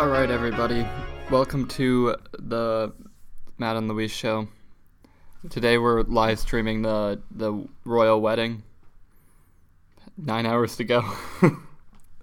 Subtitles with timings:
[0.00, 0.86] All right, everybody.
[1.30, 2.90] Welcome to the
[3.58, 4.48] Matt and Louise show.
[5.50, 8.62] Today we're live streaming the the royal wedding.
[10.16, 11.02] Nine hours to go.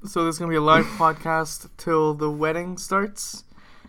[0.06, 3.44] So there's gonna be a live podcast till the wedding starts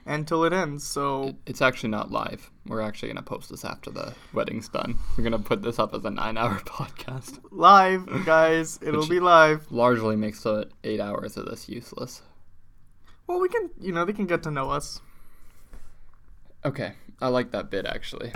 [0.07, 0.83] and till it ends.
[0.85, 2.51] So it's actually not live.
[2.67, 4.97] We're actually gonna post this after the wedding's done.
[5.17, 7.39] We're gonna put this up as a nine-hour podcast.
[7.51, 9.71] live, guys, it'll Which- be live.
[9.71, 12.23] Largely makes the eight hours of this useless.
[13.29, 15.01] Well, we can, you know, they can get to know us.
[16.65, 18.33] Okay, I like that bit actually.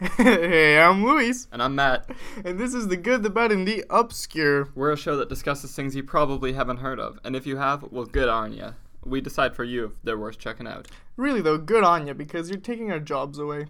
[0.16, 2.08] hey, I'm Luis, And I'm Matt.
[2.44, 4.68] and this is the good, the bad, and the obscure.
[4.76, 7.82] We're a show that discusses things you probably haven't heard of, and if you have,
[7.90, 8.72] well, good on ya.
[9.04, 10.88] We decide for you if they're worth checking out.
[11.16, 13.66] Really though, good on you because you're taking our jobs away.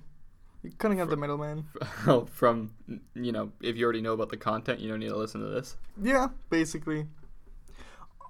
[0.62, 1.66] You're cutting out the middleman.
[2.06, 2.72] Oh, from
[3.14, 5.48] you know, if you already know about the content, you don't need to listen to
[5.48, 5.76] this.
[6.02, 7.06] Yeah, basically.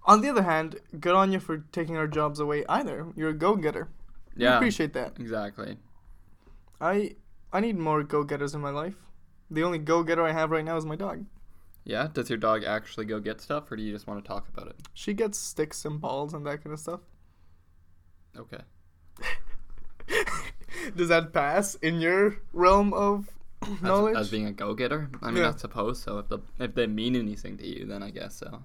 [0.05, 2.65] On the other hand, good on you for taking our jobs away.
[2.69, 3.89] Either you're a go-getter.
[4.37, 5.19] Yeah, We appreciate that.
[5.19, 5.77] exactly.
[6.81, 7.17] I
[7.53, 8.95] I need more go-getters in my life.
[9.51, 11.25] The only go-getter I have right now is my dog.
[11.89, 12.09] Yeah.
[12.13, 14.69] Does your dog actually go get stuff, or do you just want to talk about
[14.69, 14.77] it?
[14.95, 17.01] She gets sticks and balls and that kind of stuff.
[18.37, 18.61] Okay.
[20.97, 23.31] Does that pass in your realm of
[23.63, 24.17] As, knowledge?
[24.17, 25.53] as being a go-getter, I mean, Yeah.
[25.55, 26.19] I suppose so.
[26.19, 28.63] If the if they mean anything to you, then I guess so.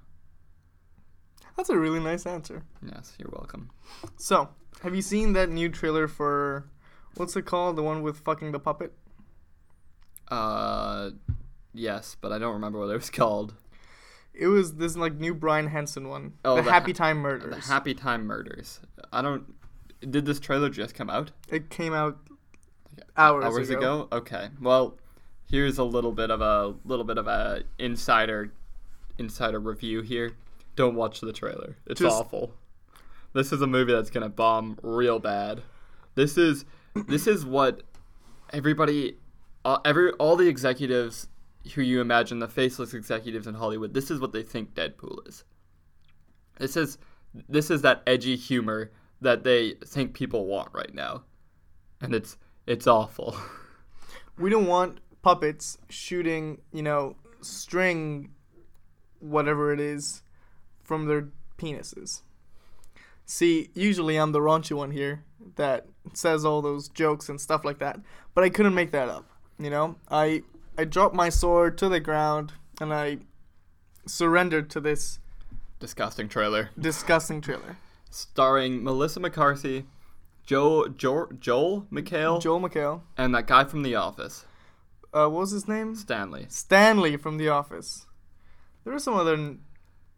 [1.57, 2.63] That's a really nice answer.
[2.85, 3.69] Yes, you're welcome.
[4.17, 4.49] So,
[4.81, 6.69] have you seen that new trailer for
[7.15, 7.75] what's it called?
[7.77, 8.93] The one with fucking the puppet?
[10.29, 11.11] Uh,
[11.73, 13.53] yes, but I don't remember what it was called.
[14.33, 16.33] It was this like new Brian Henson one.
[16.43, 17.53] Oh, the, the Happy ha- Time Murders.
[17.55, 18.79] The Happy Time Murders.
[19.11, 19.53] I don't.
[20.09, 21.31] Did this trailer just come out?
[21.49, 22.17] it came out
[23.15, 23.77] hours, hours ago.
[23.79, 24.07] ago.
[24.11, 24.49] Okay.
[24.59, 24.97] Well,
[25.49, 28.51] here's a little bit of a little bit of a insider
[29.19, 30.35] insider review here.
[30.75, 31.77] Don't watch the trailer.
[31.85, 32.53] It's Just- awful.
[33.33, 35.61] This is a movie that's gonna bomb real bad.
[36.15, 36.65] This is
[37.07, 37.81] this is what
[38.51, 39.17] everybody,
[39.65, 41.27] uh, every all the executives
[41.75, 43.93] who you imagine the faceless executives in Hollywood.
[43.93, 45.43] This is what they think Deadpool is.
[46.59, 46.97] This is
[47.49, 48.91] this is that edgy humor
[49.21, 51.23] that they think people want right now,
[52.01, 52.37] and it's
[52.67, 53.35] it's awful.
[54.35, 58.31] We don't want puppets shooting, you know, string,
[59.19, 60.23] whatever it is,
[60.83, 62.21] from their penises.
[63.25, 65.23] See, usually I'm the raunchy one here
[65.55, 67.99] that says all those jokes and stuff like that,
[68.33, 69.29] but I couldn't make that up.
[69.59, 70.41] You know, I
[70.77, 73.19] I dropped my sword to the ground and I
[74.05, 75.19] surrendered to this
[75.79, 76.69] Disgusting trailer.
[76.79, 77.77] disgusting trailer.
[78.09, 79.85] Starring Melissa McCarthy,
[80.45, 84.45] Joe, Joel, Joel McHale, Joel McHale, and that guy from The Office,
[85.13, 85.95] uh, what was his name?
[85.95, 86.45] Stanley.
[86.49, 88.05] Stanley from The Office.
[88.83, 89.33] There were some other.
[89.33, 89.59] n-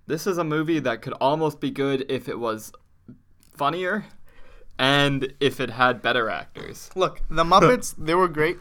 [0.07, 2.71] This is a movie that could almost be good if it was
[3.55, 4.05] funnier
[4.77, 6.89] and if it had better actors.
[6.95, 7.95] Look, the Muppets.
[7.97, 8.57] they were great.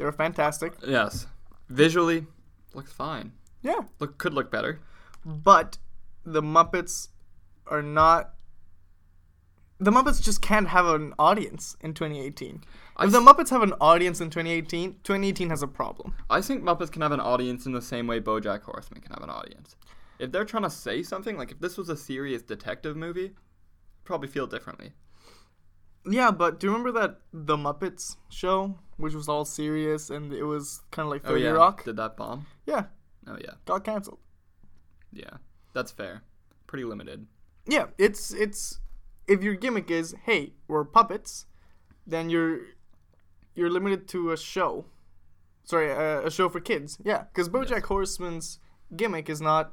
[0.00, 0.72] They were fantastic.
[0.82, 1.26] Yes.
[1.68, 2.24] Visually,
[2.72, 3.32] looks fine.
[3.60, 3.82] Yeah.
[3.98, 4.80] Look could look better.
[5.26, 5.76] But
[6.24, 7.08] the Muppets
[7.66, 8.30] are not.
[9.78, 12.64] The Muppets just can't have an audience in 2018.
[12.96, 16.14] I If the Muppets have an audience in 2018, 2018 has a problem.
[16.30, 19.22] I think Muppets can have an audience in the same way BoJack Horseman can have
[19.22, 19.76] an audience.
[20.18, 23.32] If they're trying to say something, like if this was a serious detective movie,
[24.04, 24.92] probably feel differently.
[26.08, 30.44] Yeah, but do you remember that The Muppets show, which was all serious and it
[30.44, 31.84] was kind of like 30 oh yeah, Rock?
[31.84, 32.46] did that bomb?
[32.66, 32.84] Yeah,
[33.28, 34.18] Oh yeah, got canceled.
[35.12, 35.36] yeah,
[35.74, 36.22] that's fair.
[36.66, 37.26] Pretty limited.
[37.66, 38.80] Yeah, it's it's
[39.28, 41.46] if your gimmick is hey we're puppets,
[42.06, 42.60] then you're
[43.54, 44.86] you're limited to a show.
[45.64, 46.98] Sorry, a, a show for kids.
[47.04, 47.84] Yeah, because BoJack Yes.
[47.84, 48.58] Horseman's
[48.96, 49.72] gimmick is not.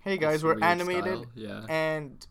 [0.00, 1.64] Hey guys, It's we're animated style, Yeah.
[1.68, 2.24] and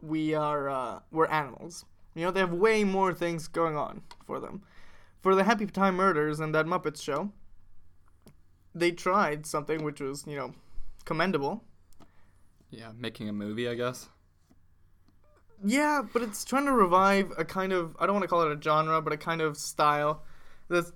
[0.00, 1.84] we are uh, we're animals.
[2.14, 4.62] You know they have way more things going on for them.
[5.20, 7.30] For the Happy Time Murders and that Muppets show,
[8.74, 10.54] they tried something which was you know
[11.04, 11.64] commendable.
[12.70, 14.08] Yeah, making a movie, I guess.
[15.64, 18.56] Yeah, but it's trying to revive a kind of I don't want to call it
[18.56, 20.22] a genre, but a kind of style
[20.68, 20.90] that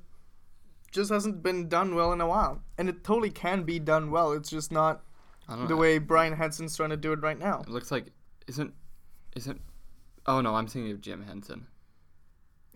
[0.90, 2.62] just hasn't been done well in a while.
[2.78, 4.32] And it totally can be done well.
[4.32, 5.02] It's just not
[5.48, 5.76] the know.
[5.76, 7.60] way Brian Henson's trying to do it right now.
[7.60, 8.06] It looks like
[8.46, 8.72] isn't
[9.36, 9.60] isn't.
[10.26, 11.66] Oh no, I'm thinking of Jim Henson.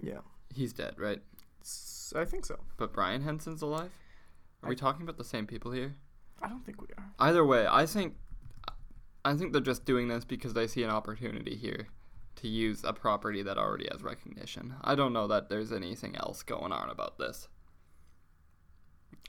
[0.00, 0.20] Yeah.
[0.54, 1.20] He's dead, right?
[1.62, 2.58] S- I think so.
[2.76, 3.90] But Brian Henson's alive.
[4.62, 5.94] Are I- we talking about the same people here?
[6.42, 7.10] I don't think we are.
[7.18, 8.16] Either way, I think
[9.24, 11.88] I think they're just doing this because they see an opportunity here
[12.36, 14.74] to use a property that already has recognition.
[14.82, 17.48] I don't know that there's anything else going on about this.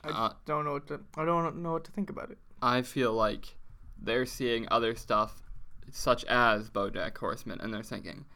[0.04, 1.00] I Uh, don't know what to.
[1.16, 2.38] I don't know what to think about it.
[2.62, 3.56] I feel like
[3.98, 5.42] they're seeing other stuff
[5.90, 8.26] such as BoJack Horseman and they're thinking,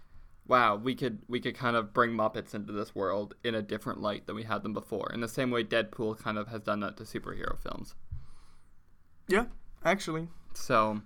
[0.47, 4.01] "Wow, we could we could kind of bring Muppets into this world in a different
[4.01, 6.81] light than we had them before." In the same way Deadpool kind of has done
[6.81, 7.95] that to superhero films.
[9.29, 9.47] Yeah,
[9.85, 10.29] actually.
[10.55, 11.01] So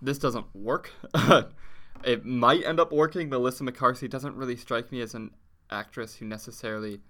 [0.00, 0.90] this doesn't work.
[2.04, 3.28] it might end up working.
[3.28, 5.30] Melissa McCarthy doesn't really strike me as an
[5.70, 7.00] actress who necessarily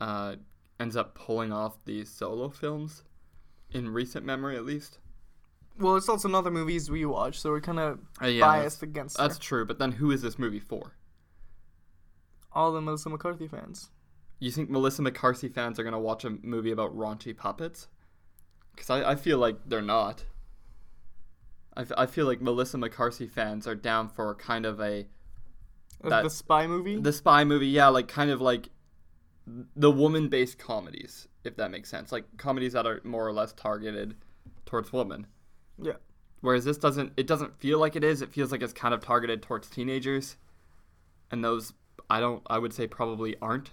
[0.00, 0.36] uh,
[0.78, 3.02] ends up pulling off these solo films
[3.70, 4.98] in recent memory, at least.
[5.78, 8.80] Well, it's also not the movies we watch, so we're kind of Uh, yeah, biased
[8.80, 9.42] that's, against that's her.
[9.42, 9.64] true.
[9.66, 10.92] But then, who is this movie for?
[12.52, 13.90] all the Melissa McCarthy fans.
[14.38, 17.88] You think Melissa McCarthy fans are gonna watch a movie about raunchy puppets?
[18.74, 20.24] Because I, I feel like they're not.
[21.76, 25.06] I, f- I feel like Melissa McCarthy fans are down for kind of a
[26.02, 26.98] That- the spy movie.
[26.98, 28.70] the spy movie, yeah, like kind of like
[29.46, 32.10] the woman-based comedies, if that makes sense.
[32.10, 34.16] Like comedies that are more or less targeted
[34.64, 35.26] towards women.
[35.80, 35.94] Yeah.
[36.40, 38.22] Whereas this doesn't it doesn't feel like it is.
[38.22, 40.36] It feels like it's kind of targeted towards teenagers.
[41.30, 41.72] And those
[42.08, 43.70] I don't I would say probably aren't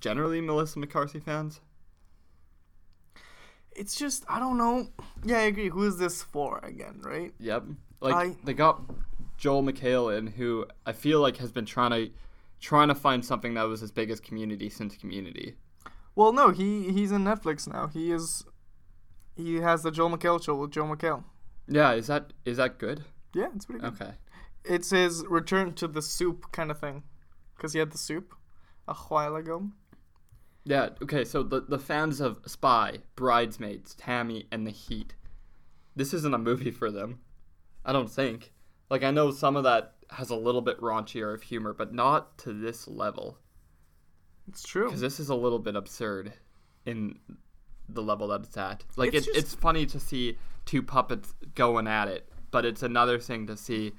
[0.00, 1.60] generally Melissa McCarthy fans.
[3.72, 4.88] it's just I don't know.
[5.24, 5.68] Yeah, I agree.
[5.68, 7.00] Who is this for again?
[7.02, 7.32] Right?
[7.38, 7.64] Yep.
[8.00, 8.82] Like I- they got
[9.36, 12.10] Joel McHale in who I feel like has been trying to
[12.60, 15.54] trying to find something that was as big as community since community.
[16.16, 17.86] Well, no, he he's in Netflix now.
[17.86, 18.44] He is.
[19.36, 21.24] He has the Joel McHale show with Joel McHale.
[21.68, 23.04] Yeah, is that is that good?
[23.34, 23.94] Yeah, it's pretty good.
[23.94, 24.12] Okay.
[24.64, 27.04] It's his return to the soup kind of thing,
[27.56, 28.34] because he had the soup
[28.86, 29.70] a while ago.
[30.64, 35.14] Yeah, okay, so the the fans of Spy, Bridesmaids, Tammy, and The Heat.
[35.96, 37.20] This isn't a movie for them.
[37.84, 38.52] I don't think.
[38.90, 42.36] Like I know some of that has a little bit raunchier of humor, but not
[42.38, 43.38] to this level.
[44.48, 44.86] It's true.
[44.86, 46.32] Because this is a little bit absurd
[46.84, 47.18] in
[47.94, 48.84] the level that it's at.
[48.96, 52.82] Like It's it's just- it's funny to see two puppets going at it, but it's
[52.82, 53.92] another thing to see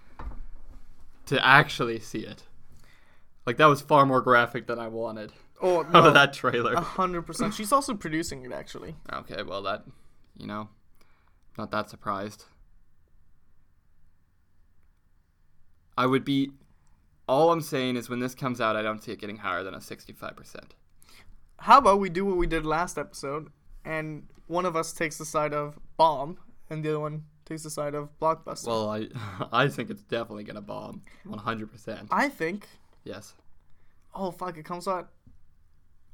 [1.28, 2.44] to actually see it.
[3.46, 6.74] Like that was far more graphic than I wanted Oh no, of that trailer.
[6.74, 7.54] a hundred percent.
[7.54, 8.96] She's also producing it actually.
[9.12, 9.84] Okay, well that,
[10.38, 10.70] you know,
[11.58, 12.46] not that surprised.
[15.98, 16.52] I would be.
[17.28, 19.74] All I'm saying is when this comes out, I don't see it getting higher than
[19.74, 20.56] a 65%.
[21.60, 23.50] How about we do what we did last episode,
[23.86, 26.38] and one of us takes the side of bomb,
[26.70, 28.68] and the other one takes the side of blockbuster.
[28.68, 29.08] Well, I
[29.52, 32.08] I think it's definitely gonna bomb, 100%.
[32.12, 32.68] I think.
[33.04, 33.34] Yes.
[34.14, 34.58] Oh fuck!
[34.58, 35.10] It comes out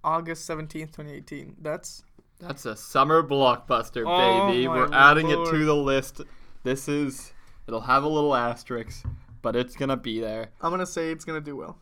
[0.04, 1.56] August seventeenth, twenty eighteen.
[1.62, 2.04] That's
[2.40, 4.68] That's a summer blockbuster, Oh baby.
[4.68, 6.22] We're adding it to the list.
[6.64, 7.34] This is.
[7.68, 9.06] It'll have a little asterisk,
[9.42, 10.52] but it's gonna be there.
[10.62, 11.78] I'm gonna say it's gonna do well.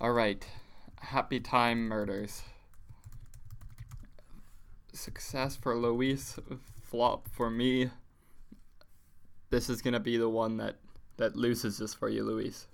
[0.00, 0.46] All right.
[1.00, 2.42] Happy Time Murders.
[4.92, 6.38] Success for Luis,
[6.82, 7.90] flop for me.
[9.50, 10.76] This is to be the one that
[11.16, 12.66] that loses this for you, Luis.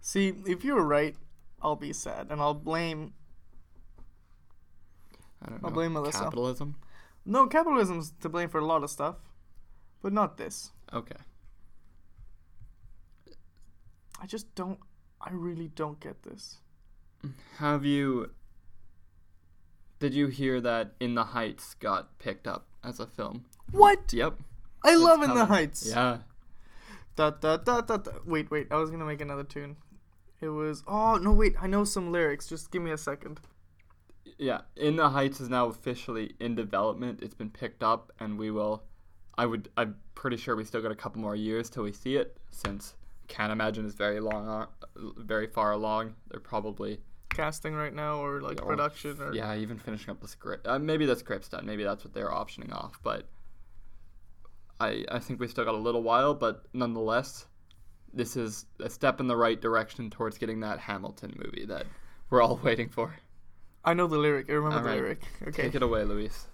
[0.00, 1.16] See, if you were right,
[1.62, 3.14] I'll be sad, and I'll blame.
[5.42, 5.74] I don't I'll know.
[5.74, 6.24] blame Melissa.
[6.24, 6.76] Capitalism?
[7.24, 9.16] No, capitalism's to blame for a lot of stuff,
[10.02, 10.72] but not this.
[10.92, 11.16] Okay.
[14.20, 14.78] I just don't.
[15.20, 16.58] I really don't get this.
[17.58, 18.30] Have you
[19.98, 23.44] Did you hear that In the Heights got picked up as a film?
[23.72, 24.12] What?
[24.12, 24.34] Yep.
[24.84, 25.46] I it's love In the.
[25.46, 25.88] Heights.
[25.88, 26.18] Yeah.
[27.16, 28.12] Da, da, da, da, da.
[28.26, 28.68] Wait, wait.
[28.70, 29.76] I was gonna make another tune.
[30.40, 30.82] It was.
[30.86, 31.32] Oh no!
[31.32, 31.56] Wait.
[31.60, 32.46] I know some lyrics.
[32.46, 33.40] Just give me a second.
[34.38, 37.20] Yeah, In the Heights is now officially in development.
[37.22, 38.82] It's been picked up, and we will.
[39.38, 39.70] I would.
[39.78, 42.94] I'm pretty sure we still got a couple more years till we see it, since
[43.28, 44.66] can't imagine it's very long, uh,
[45.16, 46.14] very far along.
[46.28, 47.00] They're probably
[47.30, 50.66] Casting right now, or like Or- production, or yeah, even finishing up the script.
[50.66, 51.66] Uh, maybe the script's done.
[51.66, 52.98] Maybe that's what they're optioning off.
[53.02, 53.26] But
[54.80, 56.34] I I think we still got a little while.
[56.34, 57.46] But nonetheless,
[58.12, 61.86] this is a step in the right direction towards getting that Hamilton movie that
[62.30, 63.14] we're all waiting for.
[63.84, 64.48] I know the lyric.
[64.50, 65.22] I remember the lyric.
[65.48, 65.62] Okay.
[65.64, 66.48] Take it away, Luis.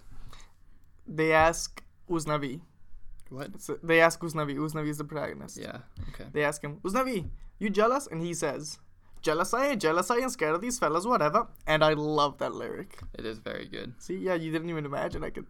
[1.07, 2.61] They ask Usnavi.
[3.29, 3.47] What?
[3.55, 4.55] It's, they ask Usnavi.
[4.55, 5.57] Usnavi is the protagonist.
[5.57, 5.79] Yeah.
[6.09, 6.25] Okay.
[6.31, 8.05] They ask him, Usnavi, you jealous?
[8.07, 8.77] And he says,
[9.23, 11.47] Jealous I ain't jealous I ain't scared of these fellas, whatever.
[11.65, 12.99] And I love that lyric.
[13.17, 13.93] It is very good.
[13.97, 15.47] See, yeah, you didn't even imagine I could.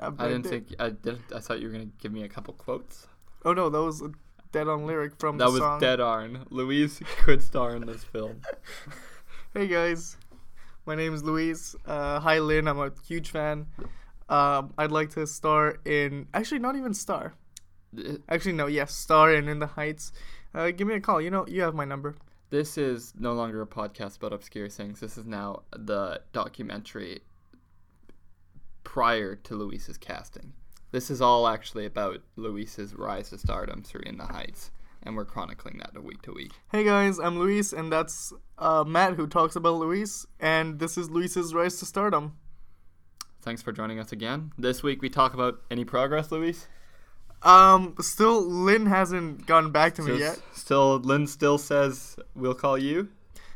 [0.00, 1.18] I didn't think I did.
[1.34, 3.08] I thought you were gonna give me a couple quotes.
[3.44, 4.12] Oh no, that was a
[4.52, 5.80] dead on lyric from That was song.
[5.80, 6.46] dead on.
[6.50, 8.40] Louise could star in this film.
[9.54, 10.16] Hey guys,
[10.86, 11.74] my name is Louise.
[11.86, 13.66] Uh, hi Lin, I'm a huge fan.
[14.28, 16.28] Um, I'd like to star in.
[16.34, 17.34] Actually, not even star.
[18.28, 18.66] Actually, no.
[18.66, 20.12] Yes, Star and In the Heights.
[20.54, 21.20] Uh, give me a call.
[21.22, 22.14] You know, you have my number.
[22.50, 25.00] This is no longer a podcast about obscure things.
[25.00, 27.20] This is now the documentary
[28.84, 30.54] prior to Luis's casting.
[30.90, 34.70] This is all actually about Luis's rise to stardom through In the Heights,
[35.02, 36.52] and we're chronicling that week to week.
[36.72, 41.10] Hey guys, I'm Luis, and that's uh, Matt who talks about Luis, and this is
[41.10, 42.38] Luis's rise to stardom.
[43.42, 44.52] Thanks for joining us again.
[44.56, 46.66] This week we talk about any progress, Luis?
[47.42, 50.40] Um, still, Lin hasn't gotten back to me yet.
[50.52, 53.08] Still, Lin still says we'll call you.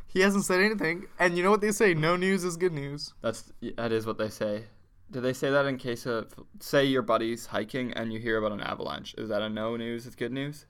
[0.07, 3.15] He hasn't said anything, and you know what they say: no news is good news.
[3.23, 4.65] That's that is what they say.
[5.11, 8.53] Do they say that in case of say your buddy's hiking and you hear about
[8.53, 9.15] an avalanche?
[9.19, 10.07] Is that a no news?
[10.07, 10.67] Is good news?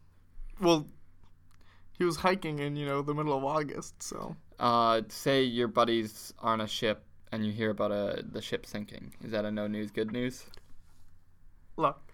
[0.61, 0.87] Well,
[1.99, 6.33] he was hiking in you know the middle of August, so Uh, say your buddies
[6.38, 9.12] are on a ship and you hear about a the ship sinking.
[9.25, 9.90] Is that a no news?
[9.90, 10.45] Good news?
[11.76, 12.12] look,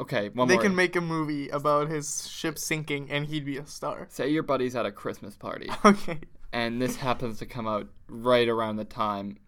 [0.00, 0.62] Okay, one they more.
[0.62, 4.06] can make a movie about his ship sinking, and he'd be a star.
[4.10, 6.18] say your buddy's at a Christmas party Okay,
[6.52, 9.38] and this happens to come out right around the time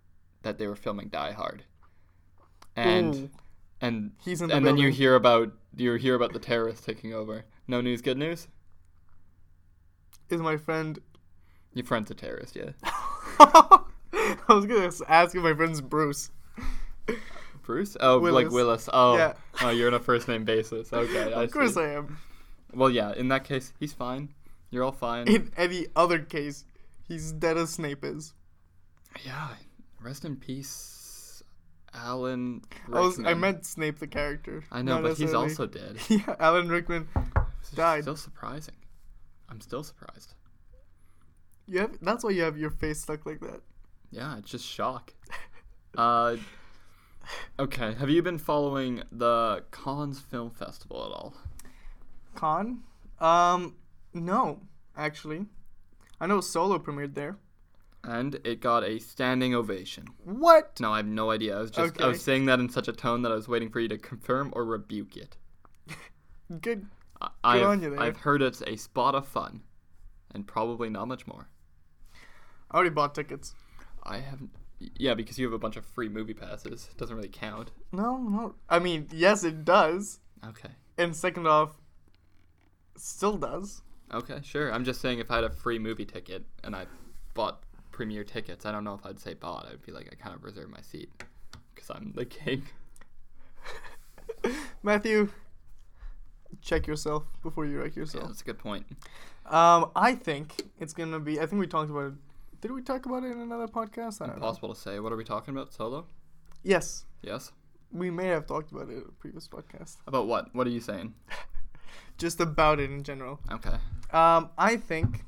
[0.42, 1.64] that they were filming Die Hard.
[2.76, 3.30] And Ooh,
[3.80, 7.12] and he's in the and then you hear about you hear about the terrorists taking
[7.12, 7.44] over.
[7.66, 8.46] No news, good news.
[10.30, 10.98] is my friend.
[11.74, 12.70] Your friend's a terrorist, yeah.
[13.38, 13.80] I
[14.48, 16.30] was gonna ask if my friend's Bruce.
[17.66, 17.96] Bruce?
[18.00, 18.52] Oh, like Willis.
[18.52, 18.88] Willis.
[18.92, 19.32] Oh, Yeah.
[19.62, 20.92] oh, you're on a first name basis.
[20.92, 21.80] Okay, I of course see.
[21.82, 22.18] I am.
[22.73, 23.12] Well, yeah.
[23.12, 24.32] In that case, he's fine.
[24.70, 25.28] You're all fine.
[25.28, 26.64] In any other case,
[27.06, 28.32] he's dead as Snape is.
[29.25, 29.49] yeah.
[30.00, 31.42] Rest in peace,
[31.92, 32.62] Alan.
[32.92, 34.62] I was I meant Snape the character.
[34.70, 35.96] I know, but he's also dead.
[36.08, 37.08] yeah, Alan Rickman
[37.75, 38.02] died.
[38.04, 38.76] Still surprising.
[39.49, 40.35] I'm still surprised.
[41.66, 43.61] You have that's why you have your face stuck like that.
[44.11, 45.12] Yeah, it's just shock.
[45.96, 46.37] uh,
[47.59, 47.95] okay.
[47.95, 51.35] Have you been following the Cannes Film Festival at all?
[52.35, 52.83] Con?
[53.21, 53.76] Um,
[54.12, 54.61] no,
[54.97, 55.47] actually.
[56.21, 57.37] I know Solo premiered there.
[58.04, 60.06] And it got a standing ovation.
[60.25, 60.78] What?
[60.78, 61.56] No, I have no idea.
[61.56, 63.68] I was just I was saying that in such a tone that I was waiting
[63.68, 65.37] for you to confirm or rebuke it.
[66.61, 66.87] Good.
[67.21, 68.00] I, I've, on you there.
[68.00, 69.62] I've heard it's a spot of fun,
[70.33, 71.49] and probably not much more.
[72.71, 73.54] I already bought tickets.
[74.04, 74.50] I haven't.
[74.78, 76.90] Yeah, because you have a bunch of free movie passes.
[76.99, 77.71] Doesn't really count.
[77.92, 78.54] No, no.
[78.68, 80.21] I mean, yes, it does.
[80.47, 80.68] Okay.
[80.99, 81.76] And second off,
[82.97, 83.83] still does.
[84.12, 84.73] Okay, sure.
[84.73, 86.87] I'm just saying if I had a free movie ticket and I
[87.35, 89.66] bought premiere tickets, I don't know if I'd say bought.
[89.71, 91.11] I'd be like, I kind of reserve my seat
[91.75, 92.62] because I'm the king.
[94.83, 95.30] Matthew,
[96.62, 98.26] check yourself before you wreck Yeah, yourself.
[98.28, 98.87] that's a good point.
[99.47, 101.40] Um, I think it's gonna be.
[101.40, 102.14] I think we talked about it.
[102.60, 104.20] Did we talk about it in another podcast?
[104.22, 104.46] I don't know.
[104.46, 104.98] Impossible to say.
[104.98, 105.72] What are we talking about?
[105.72, 106.06] Solo?
[106.62, 107.52] Yes, Yes.
[107.92, 109.96] we may have talked about it in a previous podcast.
[110.06, 110.54] About what?
[110.54, 111.14] What are you saying?
[112.18, 113.40] Just about it in general.
[113.52, 113.76] Okay.
[114.10, 115.25] Um, I think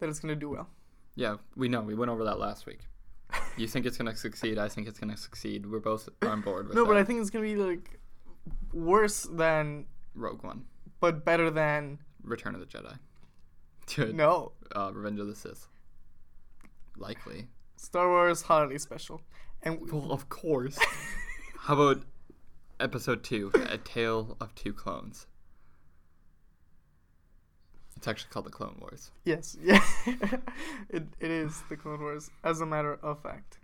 [0.00, 0.68] that it's gonna do well.
[1.14, 1.80] Yeah, we know.
[1.82, 2.80] We went over that last week.
[3.56, 4.58] You think it's gonna succeed?
[4.58, 5.64] I think it's gonna succeed.
[5.70, 6.78] We're both on board with it.
[6.78, 6.88] No, that.
[6.88, 7.98] but I think it's gonna be like
[8.72, 10.64] worse than, Rogue One,
[11.00, 11.98] but better than.
[12.24, 12.98] Return of the Jedi,
[13.94, 14.14] Good.
[14.14, 15.68] No, uh, Revenge of the Sith.
[16.96, 17.48] Likely.
[17.76, 19.20] Star Wars Holiday Special,
[19.62, 20.78] and Well, of course.
[21.60, 22.04] How about
[22.80, 25.26] Episode Two, A Tale of Two Clones?
[27.96, 29.10] It's actually called the Clone Wars.
[29.24, 29.80] yes, yeah,
[30.88, 32.30] it it is the Clone Wars.
[32.42, 33.58] As a matter of fact,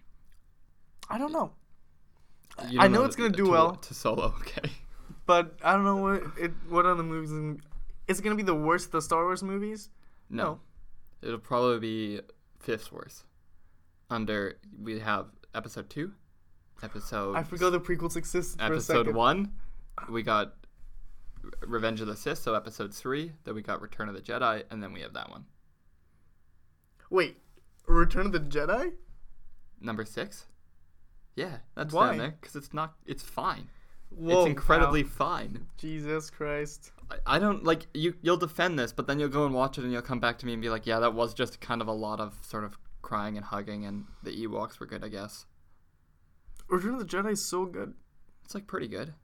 [1.10, 1.52] I don't know,
[2.58, 3.74] I don't know it's gonna do to, well.
[3.76, 4.70] To Solo, okay.
[5.26, 6.52] but I don't know what it.
[6.68, 7.32] What other movies?
[7.32, 7.60] in-
[8.06, 9.90] Is it gonna be the worst of the Star Wars movies?
[10.30, 10.60] No.
[11.22, 12.20] It'll probably be
[12.60, 13.24] fifth worst.
[14.10, 16.12] Under we have episode two,
[16.82, 19.52] episode I forgot the prequels existed for a episode one,
[20.08, 20.54] we got
[21.66, 23.32] Revenge of the Sith, so episode three.
[23.44, 25.44] Then we got Return of the Jedi, and then we have that one.
[27.10, 27.38] Wait,
[27.86, 28.92] Return of the Jedi?
[29.80, 30.46] Number six.
[31.34, 32.08] Yeah, that's Why?
[32.08, 32.94] down there because it's not.
[33.06, 33.68] It's fine.
[34.10, 35.10] Whoa, it's incredibly wow.
[35.10, 35.66] fine.
[35.76, 36.92] Jesus Christ.
[37.10, 38.14] I, I don't like you.
[38.22, 40.46] You'll defend this, but then you'll go and watch it, and you'll come back to
[40.46, 42.78] me and be like, "Yeah, that was just kind of a lot of sort of
[43.02, 45.46] crying and hugging, and the Ewoks were good, I guess."
[46.68, 47.94] Return of the Jedi is so good.
[48.44, 49.14] It's like pretty good.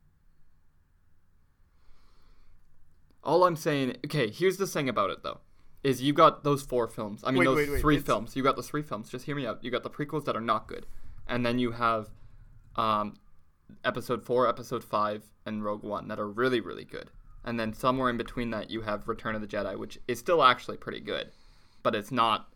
[3.23, 5.41] All I'm saying, okay, here's the thing about it though,
[5.83, 7.23] is you got those four films.
[7.25, 8.37] I mean, Wait, those wait, wait, three it's- films.
[8.37, 9.09] You got those three films.
[9.09, 9.65] Just hear me out.
[9.65, 10.87] You got the prequels that are not good,
[11.27, 12.09] and then you have,
[12.77, 13.15] um,
[13.85, 17.11] episode four, episode five, and Rogue One that are really, really good.
[17.45, 20.43] And then somewhere in between that, you have Return of the Jedi, which is still
[20.43, 21.31] actually pretty good,
[21.83, 22.49] but it's not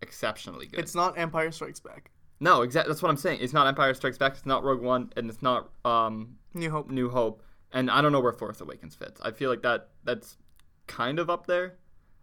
[0.00, 0.80] exceptionally good.
[0.80, 2.10] It's not Empire Strikes Back.
[2.40, 2.90] No, exactly.
[2.90, 3.38] That's what I'm saying.
[3.40, 4.32] It's not Empire Strikes Back.
[4.32, 6.90] It's not Rogue One, and it's not um, New Hope.
[6.90, 7.42] New Hope.
[7.72, 9.20] And I don't know where Force Awakens fits.
[9.22, 10.36] I feel like that that's
[10.86, 11.74] kind of up there.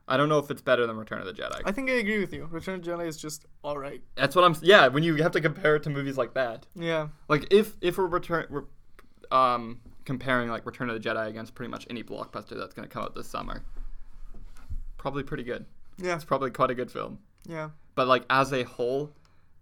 [0.07, 1.61] I don't know if it's better than Return of the Jedi.
[1.63, 2.45] I think I agree with you.
[2.51, 4.01] Return of the Jedi is just all right.
[4.15, 4.55] That's what I'm.
[4.61, 7.09] Yeah, when you have to compare it to movies like that, Yeah.
[7.29, 8.63] like if if we're return, we're,
[9.35, 13.03] um, comparing like Return of the Jedi against pretty much any blockbuster that's gonna come
[13.03, 13.63] out this summer,
[14.97, 15.65] probably pretty good.
[15.97, 16.15] Yeah.
[16.15, 17.19] It's probably quite a good film.
[17.47, 17.69] Yeah.
[17.95, 19.11] But like as a whole,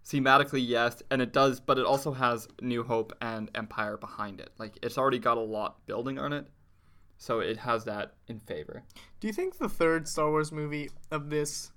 [0.06, 4.50] thematically yes, and it does, but it also has New Hope and Empire behind it.
[4.58, 6.46] Like it's already got a lot building on it,
[7.20, 8.82] so it has that in favor.
[9.20, 11.70] Do you think the third Star Wars movie of this,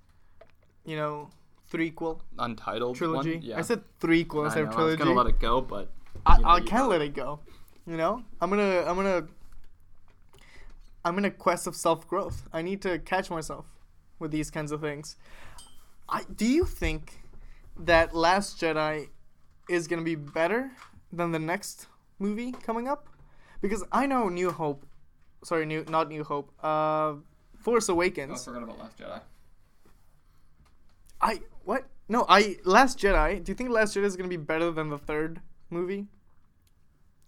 [0.86, 1.28] you know,
[1.70, 3.34] threequel Untitled trilogy?
[3.34, 3.42] One?
[3.42, 3.58] Yeah.
[3.58, 5.90] I said threequel instead of I was gonna let it go, but
[6.24, 7.40] I, know, I can't let it go.
[7.86, 9.26] You know, I'm gonna, I'm gonna,
[11.04, 12.48] I'm in a quest of self growth.
[12.50, 13.66] I need to catch myself
[14.18, 15.16] with these kinds of things.
[16.08, 17.20] I do you think
[17.78, 19.08] that Last Jedi
[19.68, 20.70] is gonna be better
[21.12, 21.86] than the next
[22.18, 23.10] movie coming up?
[23.60, 24.86] Because I know New Hope,
[25.44, 27.14] sorry, new not New Hope, uh,
[27.58, 28.42] Force Awakens.
[28.42, 29.20] I forgot about Last Jedi.
[31.20, 31.86] I what?
[32.08, 33.42] No, I Last Jedi.
[33.42, 36.06] Do you think Last Jedi is gonna be better than the third movie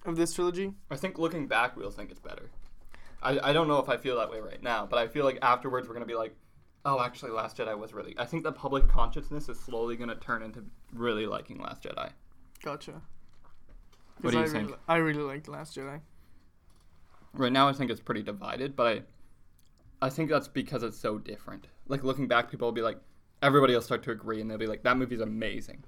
[0.05, 0.75] of this trilogy?
[0.91, 2.51] I think looking back, we'll think it's better.
[3.23, 5.39] I, I don't know if I feel that way right now, but I feel like
[5.43, 6.35] afterwards we're gonna be like,
[6.85, 8.15] oh, actually, Last Jedi was really.
[8.19, 12.11] I think the public consciousness is slowly gonna turn into really liking Last Jedi.
[12.63, 13.01] Gotcha.
[14.21, 14.69] What do you I think?
[14.69, 16.01] Really, I really liked Last Jedi.
[17.37, 21.19] Right now, I think it's pretty divided, but I, I think that's because it's so
[21.19, 21.67] different.
[21.87, 22.99] Like looking back, people will be like,
[23.43, 25.85] everybody will start to agree, and they'll be like, that movie's amazing,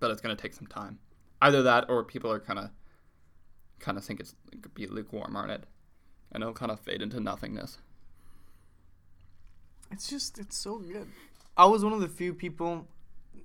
[0.00, 0.98] but it's gonna take some time.
[1.40, 2.70] Either that, or people are kind of,
[3.78, 5.64] kind of think it's it could be lukewarm on it,
[6.32, 7.78] and it'll kind of fade into nothingness.
[9.90, 11.08] It's just it's so good.
[11.56, 12.86] I was one of the few people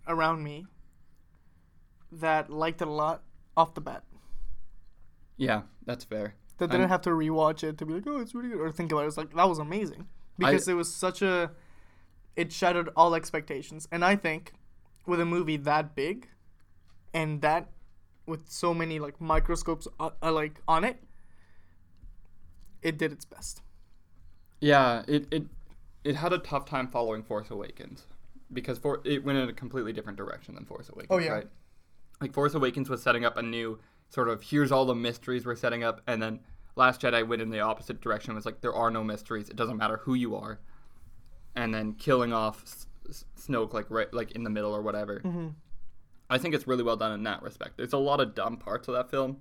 [0.08, 0.66] around me
[2.12, 3.24] that liked it a lot
[3.58, 4.04] off the bat.
[5.38, 6.36] Yeah, that's fair.
[6.58, 8.92] That didn't have to rewatch it to be like, oh, it's really good, or think
[8.92, 9.08] about it.
[9.08, 11.52] It's like that was amazing because it was such a.
[12.36, 14.54] It shattered all expectations, and I think
[15.06, 16.28] with a movie that big,
[17.14, 17.70] and that
[18.26, 21.02] with so many like microscopes uh, uh, like on it,
[22.82, 23.62] it did its best.
[24.60, 25.44] Yeah, it it
[26.04, 28.06] it had a tough time following Force Awakens
[28.54, 31.08] because for it went in a completely different direction than Force Awakens.
[31.10, 31.32] Oh, yeah.
[31.32, 31.48] right.
[32.22, 35.56] Like Force Awakens was setting up a new sort of here's all the mysteries we're
[35.56, 36.40] setting up, and then
[36.76, 38.32] Last Jedi went in the opposite direction.
[38.32, 39.50] It was like there are no mysteries.
[39.50, 40.60] It doesn't matter who you are,
[41.56, 45.20] and then killing off S- S- Snoke like right like in the middle or whatever.
[45.24, 45.48] Mm-hmm.
[46.30, 47.78] I think it's really well done in that respect.
[47.78, 49.38] There's a lot of dumb parts of that film,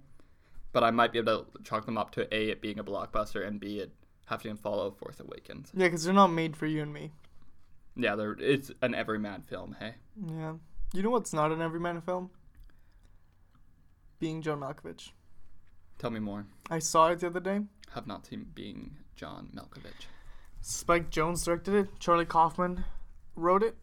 [0.72, 3.46] but I might be able to chalk them up to a it being a blockbuster
[3.46, 3.92] and b it
[4.26, 5.70] having to follow Force Awakens.
[5.74, 7.10] Yeah, because they're not made for you and me.
[7.96, 9.76] Yeah, they're, it's an everyman film.
[9.78, 9.94] Hey,
[10.26, 10.54] Yeah.
[10.92, 12.30] You know what's not an everyman film?
[14.18, 15.10] Being John Malkovich.
[15.98, 16.46] tell me more.
[16.70, 17.60] I saw it the other day.
[17.94, 20.06] Have not seen being John Malkovich.
[20.60, 21.98] Spike Jonze directed it.
[22.00, 22.84] Charlie Kaufman
[23.36, 23.76] wrote it.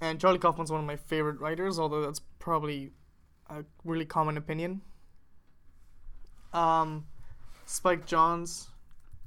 [0.00, 2.92] And Charlie Kaufman's one of my favorite writers, although that's probably
[3.48, 4.82] a really common opinion.
[6.52, 7.06] Um,
[7.66, 8.68] Spike Jonze,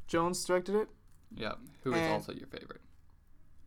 [0.07, 0.89] Jonze directed it.
[1.35, 2.81] Yeah, who is And- also your favorite?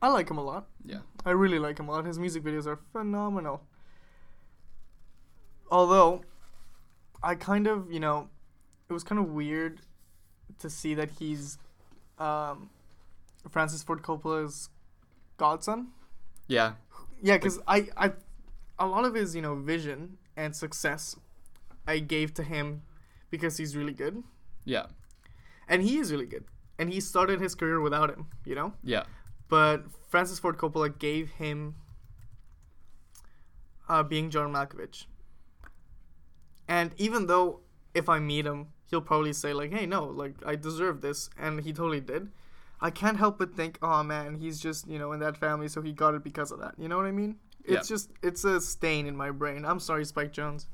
[0.01, 0.69] I like him a lot.
[0.85, 2.05] Yeah, I really like him a lot.
[2.05, 3.67] His music videos are phenomenal.
[5.71, 6.23] Although,
[7.23, 8.29] I kind of, you know,
[8.89, 9.81] it was kind of weird
[10.59, 11.59] to see that he's
[12.19, 12.71] um,
[13.49, 14.71] Francis Ford Coppola's
[15.37, 15.89] godson.
[16.47, 16.73] yeah,
[17.23, 18.13] Yeah, because I, I,
[18.79, 21.17] a lot of his, you know, vision and success,
[21.87, 22.83] I gave to him
[23.31, 24.23] because he's really good,
[24.65, 24.87] yeah,
[25.69, 26.45] and he is really good,
[26.79, 28.73] and he started his career without him, you know.
[28.83, 29.05] yeah,
[29.49, 31.75] But Francis Ford Coppola gave him
[33.89, 35.07] uh, being John Malkovich.
[36.69, 37.61] And even though
[37.95, 41.61] if I meet him, he'll probably say like, "Hey, no, like I deserve this," and
[41.61, 42.31] he totally did.
[42.81, 45.81] I can't help but think, "Oh man, he's just you know in that family, so
[45.83, 47.37] he got it because of that." You know what I mean?
[47.65, 47.95] It's Yeah.
[47.97, 49.65] just it's a stain in my brain.
[49.65, 50.67] I'm sorry, Spike Jonze.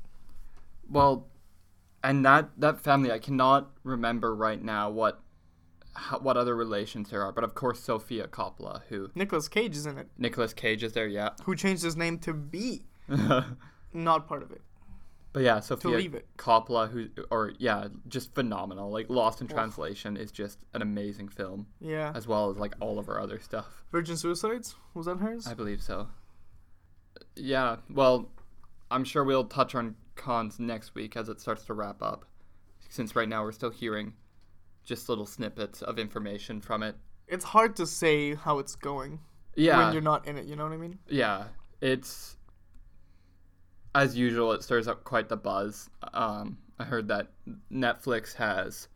[0.89, 1.27] Well,
[2.03, 5.21] and that that family, I cannot remember right now what
[5.95, 9.85] how, what other relations there are, but of course Sofia Coppola, who Nicolas Cage is
[9.85, 11.29] in it, Nicolas Cage is there, yeah.
[11.45, 12.83] who changed his name to be
[13.93, 14.61] not part of it.
[15.43, 16.09] Yeah, Sofia.
[16.37, 18.89] Coppola, who or yeah, just phenomenal.
[18.91, 22.11] Like Lost in Translation is just an amazing film, Yeah.
[22.15, 23.83] as well as like all of her other stuff.
[23.91, 25.47] Virgin Suicides was that hers?
[25.47, 26.07] I believe so.
[27.35, 28.29] Yeah, well,
[28.91, 32.25] I'm sure we'll touch on Cannes next week as it starts to wrap up.
[32.89, 34.13] Since right now we're still hearing
[34.83, 36.95] just little snippets of information from it.
[37.27, 39.19] it's hard to say how it's going
[39.55, 39.77] Yeah.
[39.85, 40.45] when you're not in it.
[40.45, 40.99] You know what I mean?
[41.07, 41.45] yeah.
[41.81, 42.37] It's
[43.95, 45.89] as usual, it stirs up quite the buzz.
[46.13, 47.29] Um, I heard that
[47.71, 48.87] Netflix has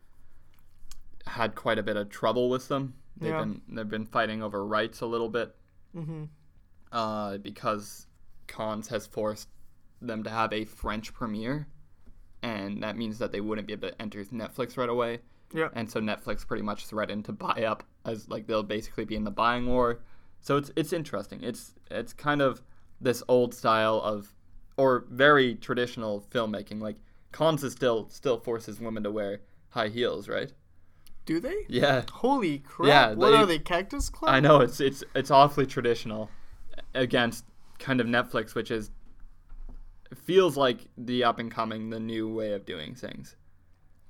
[1.26, 2.94] had quite a bit of trouble with them.
[3.16, 3.40] They've Yeah.
[3.40, 5.54] been they've been fighting over rights a little bit
[5.96, 6.24] Mm-hmm.
[6.92, 8.06] uh, because
[8.46, 9.48] Cannes has forced
[10.00, 11.66] them to have a French premiere,
[12.42, 15.18] and that means that they wouldn't be able to enter Netflix right away.
[15.52, 15.68] Yeah.
[15.74, 19.24] And so Netflix pretty much threatened to buy up as like they'll basically be in
[19.24, 20.00] the buying war.
[20.40, 21.42] So it's it's interesting.
[21.42, 22.62] It's it's kind of
[23.00, 24.34] this old style of
[24.80, 26.80] or very traditional filmmaking.
[26.80, 26.96] Like
[27.32, 29.40] Cannes is still still forces women to wear
[29.70, 30.52] high heels, right?
[31.26, 31.66] Do they?
[31.68, 32.02] Yeah.
[32.10, 32.88] Holy crap!
[32.88, 33.58] Yeah, what they- are they?
[33.58, 34.34] Cactus Club?
[34.34, 36.30] I know it's it's it's awfully traditional
[36.94, 37.44] against
[37.78, 38.90] kind of Netflix, which is
[40.14, 43.36] feels like the up and coming, the new way of doing things.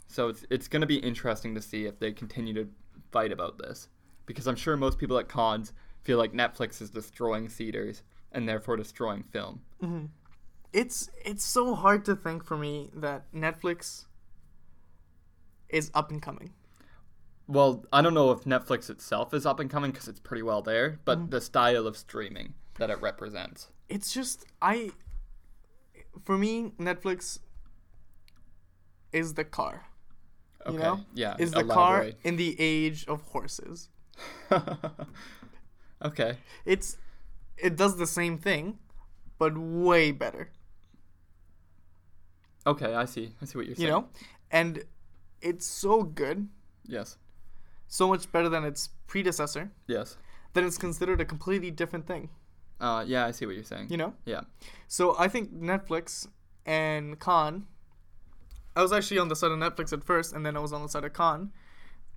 [0.07, 2.69] So it's it's going to be interesting to see if they continue to
[3.13, 3.89] fight about this,
[4.27, 8.03] because I'm sure most people at Cannes feel like Netflix is destroying theaters
[8.33, 9.61] and therefore destroying film.
[9.83, 10.07] Mm-hmm.
[10.73, 14.07] It's it's so hard to think for me that Netflix
[15.69, 16.53] is up and coming.
[17.47, 20.63] Well, I don't know if Netflix itself is up and coming because it's pretty well
[20.63, 21.31] there, but mm-hmm.
[21.31, 23.69] the style of streaming that it represents.
[23.89, 24.93] It's just I
[26.25, 27.41] for me Netflix
[29.13, 29.87] is the car.
[30.67, 30.75] Okay.
[30.75, 31.01] You know?
[31.15, 31.37] Yeah.
[31.39, 33.89] Is the car in the age of horses.
[36.05, 36.37] okay.
[36.65, 36.99] It's
[37.57, 38.79] it does the same thing,
[39.39, 40.51] but way better.
[42.67, 43.35] Okay, I see.
[43.41, 43.87] I see what you're saying.
[43.89, 44.09] You know?
[44.51, 44.85] And
[45.41, 46.49] it's so good,
[46.87, 47.17] Yes.
[47.89, 50.17] so much better than its predecessor, Yes.
[50.53, 52.29] Then it's considered a completely different thing.
[52.81, 53.87] Uh, yeah, I see what you're saying.
[53.91, 54.15] You know?
[54.25, 54.41] Yeah.
[54.89, 56.27] So I think Netflix
[56.67, 57.67] and Cannes.
[58.75, 60.83] I was actually on the side of Netflix at first, and then I was on
[60.83, 61.51] the side of Cannes,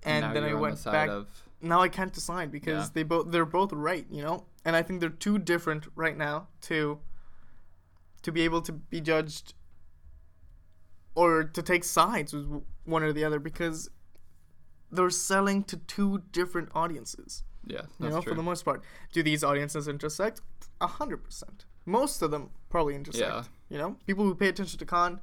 [0.03, 1.09] and now then I went the back.
[1.09, 1.27] of.
[1.61, 2.89] Now I can't decide because Yeah.
[2.93, 4.45] they both they're both right, you know.
[4.65, 6.99] And I think they're too different right now to
[8.23, 9.53] to be able to be judged
[11.15, 13.89] or to take sides with one or the other because
[14.91, 17.43] they're selling to two different audiences.
[17.65, 18.31] Yeah, You that's know, true.
[18.33, 20.41] for the most part, do these audiences intersect?
[20.81, 21.65] A hundred percent.
[21.85, 23.23] Most of them probably intersect.
[23.29, 23.43] Yeah.
[23.69, 25.19] You know, people who pay attention to Cannes,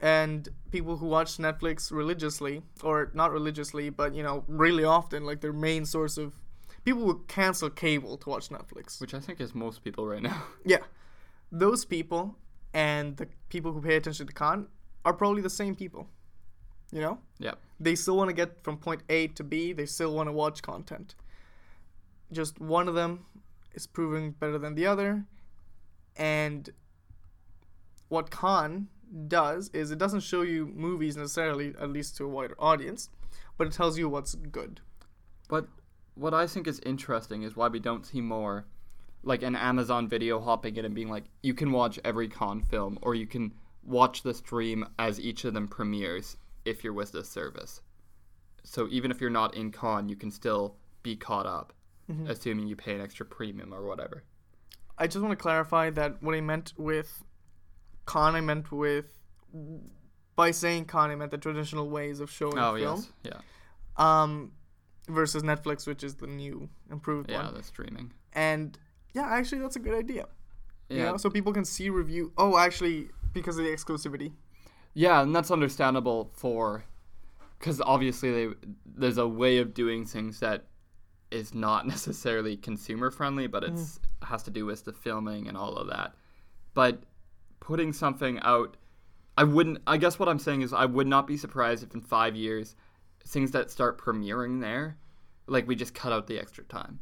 [0.00, 5.40] and people who watch Netflix religiously, or not religiously, but you know, really often, like
[5.40, 6.32] their main source of.
[6.84, 8.98] People who cancel cable to watch Netflix.
[9.00, 10.42] Which I think is most people right now.
[10.64, 10.78] Yeah,
[11.52, 12.36] those people
[12.72, 14.68] and the people who pay attention to Cannes
[15.08, 16.06] are probably the same people.
[16.92, 17.54] You know, yeah.
[17.80, 19.72] they still want to get from point A to B.
[19.72, 21.14] They still want to watch content.
[22.30, 23.24] Just one of them
[23.74, 25.24] is proving better than the other.
[26.16, 26.70] And
[28.08, 28.88] what Cannes
[29.28, 33.10] does is it doesn't show you movies necessarily, at least to a wider audience,
[33.56, 34.80] but it tells you what's good.
[35.48, 35.68] But
[36.14, 38.66] what I think is interesting is why we don't see more,
[39.22, 42.98] like an Amazon video hopping in and being like, you can watch every Cannes film,
[43.02, 43.52] or you can
[43.88, 47.80] watch the stream as each of them premieres if you're with this service.
[48.64, 51.72] So even if you're not in Cannes, you can still be caught up,
[52.26, 54.24] assuming you pay an extra premium or whatever.
[54.98, 57.24] I just want to clarify that what I meant with
[58.06, 59.06] Cannes, I meant with.
[60.36, 62.96] By saying Cannes, I meant the traditional ways of showing Oh film.
[62.98, 63.40] yes, yeah,
[63.96, 64.52] Um,
[65.08, 67.46] versus Netflix, which is the new, improved yeah, one.
[67.46, 68.12] Yeah, the streaming.
[68.34, 68.78] And
[69.14, 70.26] yeah, actually, that's a good idea.
[70.88, 72.32] Yeah, You know, so people can see review.
[72.38, 74.32] Oh, actually, because of the exclusivity.
[74.94, 76.84] Yeah, and that's understandable for
[77.58, 78.54] because obviously they
[78.86, 80.64] there's a way of doing things that
[81.30, 84.28] is not necessarily consumer friendly, but it's mm.
[84.28, 86.14] has to do with the filming and all of that.
[86.74, 87.02] But
[87.60, 88.76] putting something out,
[89.36, 89.78] I wouldn't.
[89.86, 92.74] I guess what I'm saying is I would not be surprised if in five years
[93.26, 94.96] things that start premiering there,
[95.46, 97.00] like we just cut out the extra time.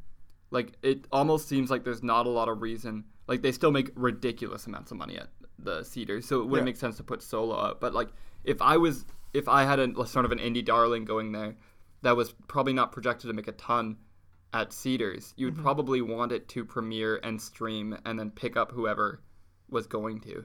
[0.50, 3.04] Like it almost seems like there's not a lot of reason.
[3.26, 6.72] Like they still make ridiculous amounts of money at the theaters, so it wouldn't Yeah.
[6.72, 7.80] make sense to put solo up.
[7.80, 8.10] But like
[8.44, 11.56] if I was, if I had a sort of an indie darling going there,
[12.02, 13.96] that was probably not projected to make a ton
[14.52, 15.62] at Cedars, you'd Mm-hmm.
[15.62, 19.20] probably want it to premiere and stream and then pick up whoever
[19.68, 20.44] was going to,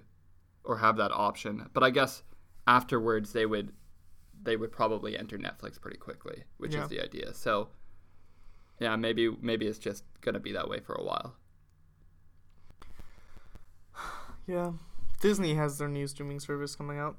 [0.64, 1.70] or have that option.
[1.74, 2.24] But I guess
[2.68, 3.74] afterwards they would,
[4.42, 6.84] they would probably enter Netflix pretty quickly, which Yeah.
[6.84, 7.34] is the idea.
[7.34, 7.70] So.
[8.80, 11.36] Yeah, maybe maybe it's just gonna be that way for a while.
[14.48, 14.72] Yeah.
[15.22, 17.16] Disney has their new streaming service coming out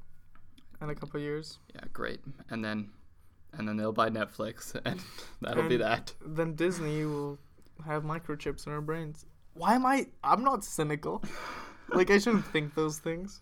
[0.81, 1.59] in a couple of years.
[1.75, 2.21] Yeah, great.
[2.51, 2.91] And then,
[3.53, 5.01] and then they'll buy Netflix, and
[5.41, 6.13] that'll be that.
[6.25, 7.39] Then Disney will
[7.87, 9.25] have microchips in our brains.
[9.55, 10.07] Why am I?
[10.25, 11.23] I'm not cynical.
[11.95, 13.41] like I shouldn't think those things.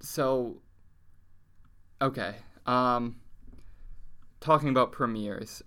[0.00, 0.58] So,
[2.00, 2.36] okay.
[2.66, 3.16] Um,
[4.40, 5.62] talking about premieres,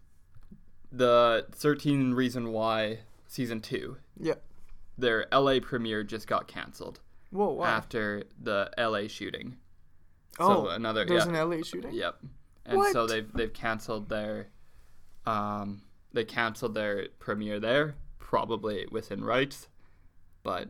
[0.91, 4.35] the 13 Reason Why season two, Yeah.
[5.01, 6.99] Their LA premiere just got canceled.
[7.31, 7.69] Whoa, why?
[7.69, 9.57] after the LA shooting.
[10.39, 11.93] oh, so another there's yeah, an LA shooting.
[11.93, 12.19] Yep.
[12.65, 14.47] And so they've they've canceled their
[15.25, 15.81] um
[16.13, 19.67] they canceled their premiere there, probably within rights.
[20.43, 20.69] But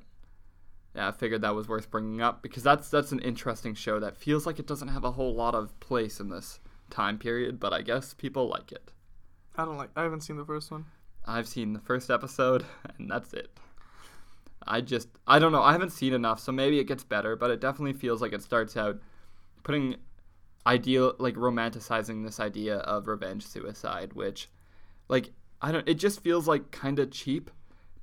[0.96, 4.17] yeah, I figured that was worth bringing up because that's that's an interesting show that
[4.17, 7.74] feels like it doesn't have a whole lot of place in this time period, but
[7.74, 8.91] I guess people like it.
[9.56, 9.89] I don't like.
[9.96, 10.86] I haven't seen the first one.
[11.26, 12.65] I've seen the first episode
[12.98, 13.58] and that's it.
[14.67, 17.52] I just I don't know, I haven't seen enough, so maybe it gets better, but
[17.52, 19.00] it definitely feels like it starts out
[19.63, 19.95] putting
[20.65, 24.50] ideal like romanticizing this idea of revenge suicide, which
[25.10, 27.52] like I don't it just feels like kind of cheap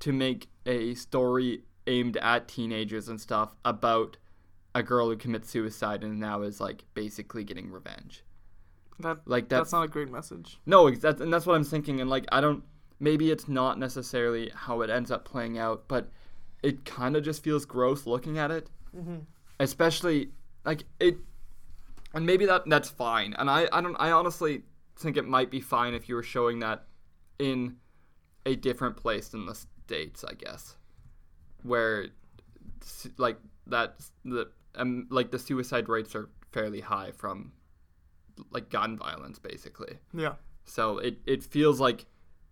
[0.00, 4.16] to make a story aimed at teenagers and stuff about
[4.74, 8.24] a girl who commits suicide and now is like basically getting revenge.
[9.00, 10.60] That Like that's, that's, not a great message.
[10.66, 12.00] no, that's and that's what I'm thinking.
[12.00, 12.64] And like, I don't.
[13.00, 16.10] Maybe it's not necessarily how it ends up playing out, but
[16.62, 18.68] it kind of just feels gross looking at it.
[18.96, 19.18] Mm-hmm.
[19.60, 20.30] Especially
[20.64, 21.16] like it,
[22.14, 23.34] and maybe that that's fine.
[23.34, 24.62] And I I don't I honestly
[24.96, 26.84] think it might be fine if you were showing that
[27.38, 27.76] in
[28.46, 30.76] a different place than the states, I guess,
[31.62, 32.06] where
[33.16, 37.52] like that the um like the suicide rates are fairly high from
[38.50, 39.98] like gun violence basically.
[40.14, 40.34] Yeah.
[40.64, 42.06] So it, it feels like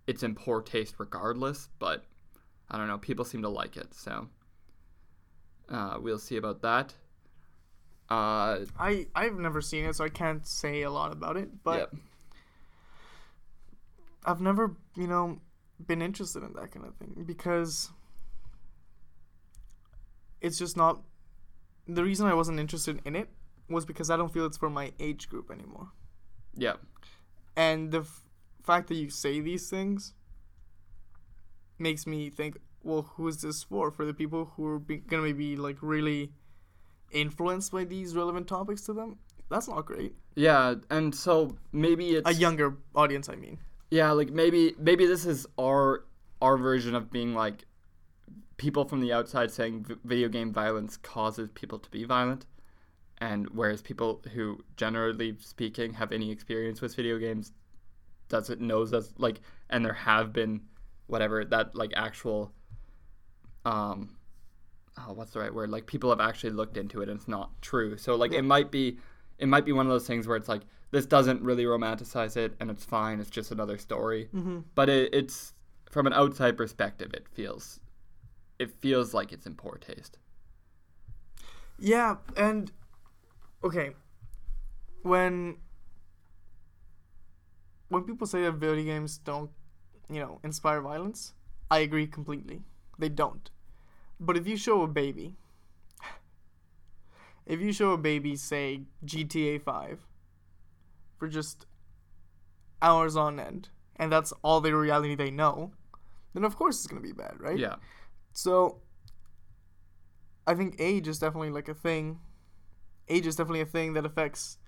[0.06, 2.04] it's in poor taste regardless, but
[2.70, 2.98] I don't know.
[2.98, 4.28] People seem to like it, so
[5.68, 6.94] uh, we'll see about that.
[8.08, 11.62] Uh, I I've never seen it, so I can't say a lot about it.
[11.64, 11.94] But yep.
[14.24, 15.40] I've never, you know,
[15.84, 17.90] been interested in that kind of thing because
[20.40, 21.02] it's just not.
[21.88, 23.28] The reason I wasn't interested in it
[23.68, 25.88] was because I don't feel it's for my age group anymore.
[26.54, 26.74] Yeah.
[27.56, 28.22] And the f-
[28.62, 30.14] fact that you say these things
[31.78, 33.90] makes me think, well, who is this for?
[33.90, 36.32] For the people who are be- gonna be like really
[37.12, 39.18] influenced by these relevant topics to them?
[39.48, 40.14] That's not great.
[40.34, 43.58] Yeah, and so maybe it's A younger audience, I mean.
[43.90, 46.04] yeah, like maybe maybe this is our
[46.42, 47.64] our version of being like
[48.56, 52.46] people from the outside saying v- video game violence causes people to be violent,
[53.18, 57.52] and whereas people who generally speaking have any experience with video games
[58.28, 60.60] doesn't knows us like and there have been
[61.06, 62.52] whatever that like actual
[63.64, 64.16] um
[64.98, 65.70] oh what's the right word?
[65.70, 67.96] Like people have actually looked into it and it's not true.
[67.96, 68.98] So like it might be
[69.38, 72.54] it might be one of those things where it's like this doesn't really romanticize it
[72.60, 74.28] and it's fine it's just another story.
[74.34, 74.60] Mm-hmm.
[74.74, 75.52] but it, it's
[75.90, 77.80] from an outside perspective it feels
[78.58, 80.18] it feels like it's in poor taste.
[81.78, 82.72] Yeah, and
[83.62, 83.90] okay,
[85.02, 85.58] when
[87.88, 89.50] when people say that video games don't,
[90.10, 91.34] you know, inspire violence,
[91.70, 92.62] I agree completely.
[92.98, 93.50] They don't.
[94.18, 95.36] But if you show a baby,
[97.46, 100.06] if you show a baby, say GTA Five,
[101.18, 101.66] for just
[102.80, 105.72] hours on end, and that's all the reality they know,
[106.34, 107.58] then of course it's gonna be bad, right?
[107.58, 107.76] yeah
[108.32, 108.78] So
[110.46, 112.20] I think age is definitely like a thing.
[113.08, 114.58] Age is definitely a thing that affects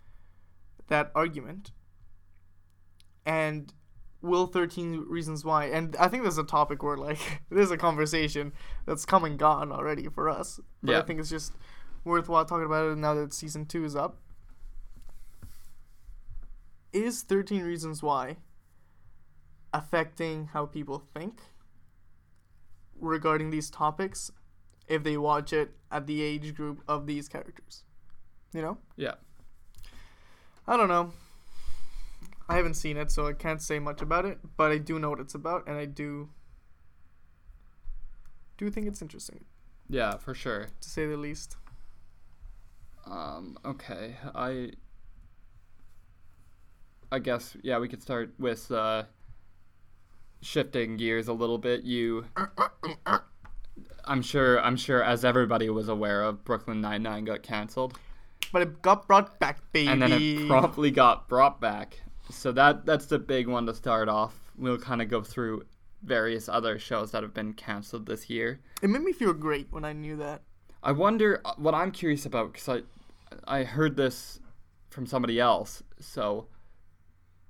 [0.89, 1.73] that argument.
[3.25, 3.73] And
[4.21, 8.53] will 13 reasons why and I think there's a topic where like there's a conversation
[8.87, 10.61] that's come and gone already for us.
[10.83, 11.53] But I think it's just
[12.05, 14.19] worthwhile talking about it now that season 2 is up.
[16.93, 18.37] Is 13 reasons why
[19.73, 21.41] affecting how people think
[22.99, 24.31] regarding these topics
[24.89, 27.85] if they watch it at the age group of these characters.
[28.55, 28.79] You know?
[28.97, 29.15] yeah
[30.67, 31.13] I don't know.
[32.49, 35.11] I haven't seen it, so I can't say much about it, but I do know
[35.11, 36.31] what it's about, and I do
[38.57, 39.45] do think it's interesting,
[39.89, 41.57] yeah for sure to say the least.
[43.07, 44.71] Um, okay, I
[47.13, 49.05] I guess yeah, we could start with uh
[50.41, 51.85] shifting gears a little bit.
[51.85, 52.25] You
[54.05, 57.99] I'm sure I'm sure as everybody was aware of Brooklyn Nine-Nine got canceled
[58.53, 59.89] But it got brought back, baby.
[59.89, 62.01] and then it promptly got brought back.
[62.31, 64.35] So that that's the big one to start off.
[64.57, 65.65] We'll kind of go through
[66.03, 68.61] various other shows that have been canceled this year.
[68.83, 70.43] it made me feel great when I knew that.
[70.83, 72.83] I wonder uh, what I'm curious about because I
[73.61, 74.41] I heard this
[74.91, 75.83] from somebody else.
[76.01, 76.47] So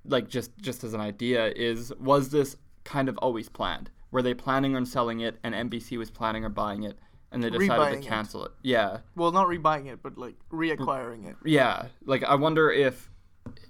[0.05, 3.91] like just just as an idea is was this kind of always planned?
[4.11, 6.97] Were they planning on selling it and NBC was planning on buying it
[7.31, 8.05] and they decided Rebuying to it.
[8.07, 8.51] cancel it?
[8.63, 8.97] Yeah.
[9.15, 11.35] Well, not rebuying it, but like reacquiring it.
[11.45, 11.85] Yeah.
[12.05, 13.08] Like I wonder if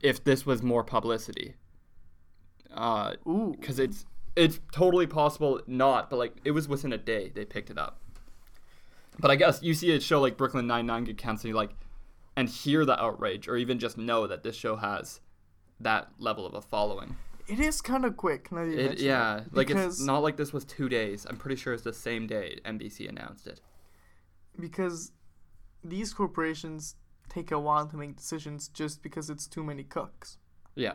[0.02, 1.56] if this was more publicity.
[2.74, 3.16] Uh
[3.62, 7.70] cuz it's it's totally possible not, but like it was within a day they picked
[7.70, 8.00] it up.
[9.20, 11.72] But I guess you see a show like Brooklyn Nine Nine get canceled, you like,
[12.36, 15.20] and hear the outrage, or even just know that this show has
[15.80, 17.18] that level of a following.
[17.48, 18.52] It is kind of quick.
[18.52, 21.26] Now It, yeah, it, like it's because not like this was two days.
[21.28, 23.60] I'm pretty sure it's the same day NBC announced it.
[24.60, 25.12] because
[25.84, 26.96] these corporations
[27.30, 30.38] take a while to make decisions just because it's too many cooks.
[30.76, 30.94] Yeah.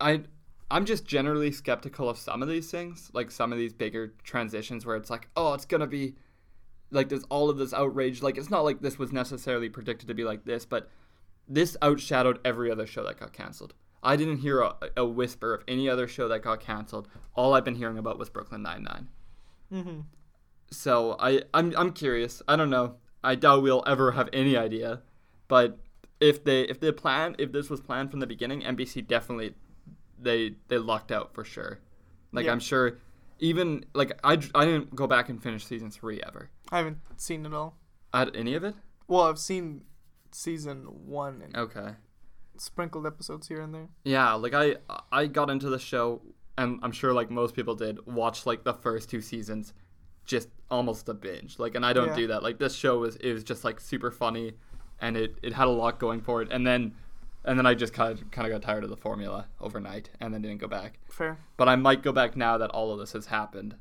[0.00, 0.22] I
[0.70, 4.84] I'm just generally skeptical of some of these things, like some of these bigger transitions
[4.84, 6.16] where it's like, oh, it's gonna be
[6.90, 8.22] like there's all of this outrage.
[8.22, 10.90] Like it's not like this was necessarily predicted to be like this, but
[11.48, 13.74] this outshadowed every other show that got canceled.
[14.02, 17.08] I didn't hear a, a whisper of any other show that got canceled.
[17.34, 19.08] All I've been hearing about was Brooklyn Nine Nine.
[19.72, 20.00] Mm-hmm.
[20.70, 22.42] So I I'm I'm curious.
[22.46, 22.96] I don't know.
[23.22, 25.02] I doubt we'll ever have any idea,
[25.48, 25.78] but
[26.20, 29.54] if they if they plan if this was planned from the beginning, NBC definitely
[30.18, 31.80] they they lucked out for sure.
[32.32, 32.52] Like Yeah.
[32.52, 32.98] I'm sure,
[33.38, 36.50] even like I I didn't go back and finish season three ever.
[36.70, 37.76] I haven't seen it all.
[38.12, 38.74] At any of it?
[39.06, 39.82] Well, I've seen
[40.32, 41.94] season one and Okay.
[42.56, 43.88] sprinkled episodes here and there.
[44.04, 44.76] Yeah, like I
[45.10, 46.22] I got into the show
[46.56, 49.72] and I'm sure like most people did watch like the first two seasons
[50.28, 51.58] just almost a binge.
[51.58, 52.14] Like and I don't Yeah.
[52.16, 52.42] do that.
[52.44, 54.52] Like this show was it was just like super funny
[55.00, 56.94] and it, it had a lot going for it and then
[57.44, 60.32] and then I just kind of kind of got tired of the formula overnight and
[60.32, 60.98] then didn't go back.
[61.10, 61.38] Fair.
[61.56, 63.74] But I might go back now that all of this has happened.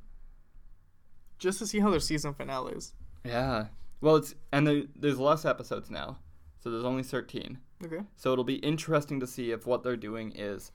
[1.38, 2.94] Just to see how their season finale is.
[3.24, 3.68] Yeah.
[4.02, 6.18] Well, it's and there, there's less episodes now.
[6.64, 7.60] So there's only 13.
[7.86, 8.00] Okay.
[8.16, 10.72] So it'll be interesting to see if what they're doing is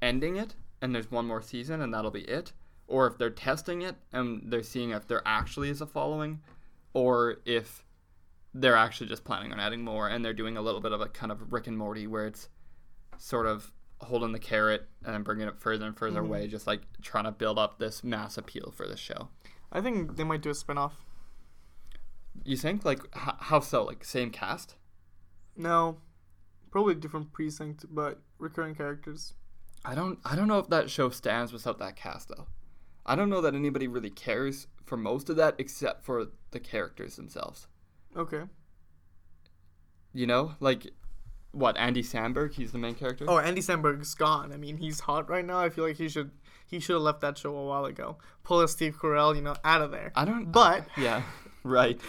[0.00, 2.52] ending it and there's one more season and that'll be it,
[2.88, 6.40] or if they're testing it and they're seeing if there actually is a following,
[6.94, 7.84] or if
[8.54, 11.06] they're actually just planning on adding more and they're doing a little bit of a
[11.08, 12.48] kind of Rick and Morty where it's
[13.18, 13.70] sort of
[14.00, 16.26] holding the carrot and bringing it further and further Mhm.
[16.26, 19.28] away, just like trying to build up this mass appeal for the show.
[19.72, 21.04] I think they might do a spin-off.
[22.44, 23.84] You think like h- how so?
[23.84, 24.76] Like same cast?
[25.56, 25.98] No.
[26.70, 29.34] Probably different precinct, but recurring characters.
[29.84, 32.46] I don't I don't know if that show stands without that cast though.
[33.06, 37.16] I don't know that anybody really cares for most of that except for the characters
[37.16, 37.68] themselves.
[38.16, 38.42] Okay.
[40.12, 40.54] You know?
[40.60, 40.92] Like
[41.52, 43.24] what, Andy Samberg, he's the main character?
[43.26, 44.52] Oh, Andy Samberg's gone.
[44.52, 45.58] I mean, he's hot right now.
[45.58, 46.30] I feel like he should
[46.66, 48.18] he should have left that show a while ago.
[48.42, 50.12] Pull a Steve Carell, you know, out of there.
[50.14, 51.22] I don't But Yeah.
[51.62, 52.00] Right.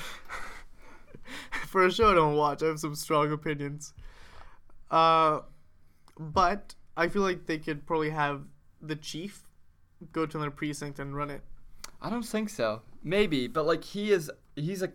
[1.68, 3.94] for a show I don't watch, I have some strong opinions.
[4.90, 5.42] Uh,
[6.20, 8.44] but I feel like they could probably have
[8.82, 9.47] the chief
[10.12, 11.42] go to another precinct and run it.
[12.02, 12.82] I don't think so.
[13.04, 14.92] Maybe, but like he is he's a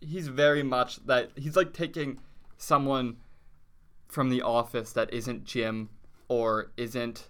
[0.00, 2.18] he's very much that he's like taking
[2.56, 3.16] someone
[4.08, 5.90] from the office that isn't Jim
[6.28, 7.28] or isn't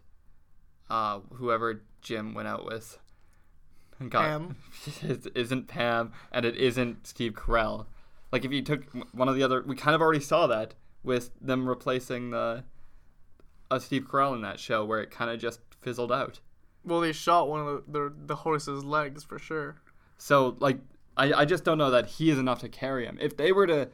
[0.90, 2.98] uh whoever Jim went out with.
[3.98, 4.56] And got- Pam.
[5.02, 7.86] it isn't Pam and it isn't Steve Carell.
[8.30, 11.30] Like if you took one of the other we kind of already saw that with
[11.40, 12.64] them replacing the
[13.70, 16.40] uh, Steve Carell in that show where it kind of just fizzled out.
[16.86, 19.76] Well, they shot one of the the, the horse's legs for sure.
[20.18, 20.78] So like
[21.16, 23.18] I, I just don't know that he is enough to carry him.
[23.20, 23.88] If they were to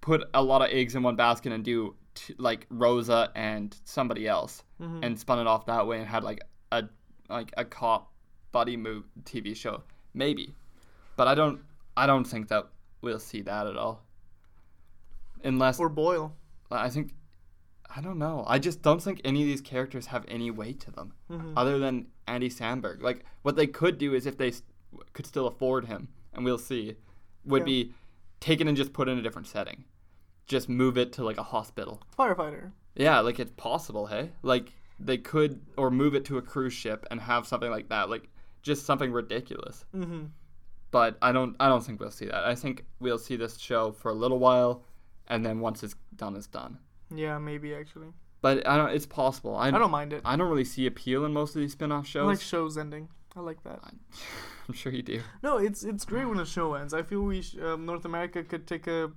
[0.00, 4.28] put a lot of eggs in one basket and do t- like Rosa and somebody
[4.28, 5.04] else Mhm.
[5.04, 6.84] and spun it off that way and had like a
[7.28, 8.12] like a cop
[8.52, 9.82] buddy move TV show,
[10.14, 10.54] maybe.
[11.16, 11.60] But I don't
[11.96, 12.66] I don't think that
[13.00, 14.02] we'll see that at all.
[15.44, 16.34] Unless Or Boyle.
[16.70, 17.12] I think
[17.94, 18.44] I don't know.
[18.46, 21.52] I just don't think any of these characters have any weight to them Mhm.
[21.56, 23.00] other than Andy Samberg.
[23.02, 24.62] Like what they could do is if they s-
[25.12, 26.96] could still afford him, and we'll see,
[27.44, 27.66] would Yeah.
[27.66, 27.94] be
[28.40, 29.84] take it and just put it in a different setting,
[30.46, 32.02] just move it to like a hospital.
[32.18, 32.72] Firefighter.
[32.94, 34.06] Yeah, like it's possible.
[34.06, 37.88] Hey, like they could or move it to a cruise ship and have something like
[37.88, 38.28] that, like
[38.62, 39.84] just something ridiculous.
[39.94, 40.26] Mm-hmm.
[40.90, 41.56] But I don't.
[41.60, 42.44] I don't think we'll see that.
[42.44, 44.84] I think we'll see this show for a little while,
[45.28, 46.78] and then once it's done, it's done.
[47.14, 48.08] Yeah, maybe actually.
[48.42, 48.90] But I don't.
[48.90, 49.56] It's possible.
[49.56, 50.22] I, I don't mind it.
[50.24, 52.26] I don't really see appeal in most of these spin-off I shows.
[52.26, 53.08] like shows ending.
[53.34, 53.80] I like that.
[54.68, 55.20] I'm sure you do.
[55.42, 56.94] No, it's it's great when a show ends.
[56.94, 59.10] I feel we sh- um, North America could take a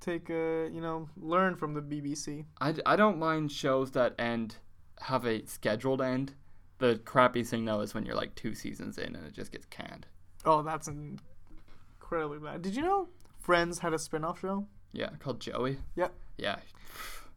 [0.00, 2.44] take a you know learn from the BBC.
[2.60, 4.56] I, I don't mind shows that end
[5.00, 6.34] have a scheduled end.
[6.78, 9.66] The crappy thing though is when you're like two seasons in and it just gets
[9.66, 10.06] canned.
[10.44, 12.62] Oh, that's incredibly bad.
[12.62, 14.66] Did you know Friends had a spin-off show?
[14.92, 15.78] Yeah, called Joey.
[15.96, 16.12] Yep.
[16.38, 16.56] Yeah.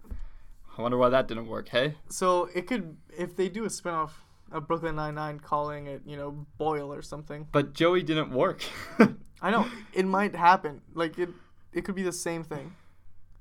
[0.78, 1.68] I wonder why that didn't work.
[1.70, 1.96] Hey.
[2.10, 6.46] So it could if they do a spin-off of Brooklyn Nine-Nine calling it, you know,
[6.58, 7.48] Boyle or something.
[7.52, 8.64] But Joey didn't work.
[9.42, 10.82] I know it might happen.
[10.94, 11.30] Like it
[11.74, 12.76] it could be the same thing.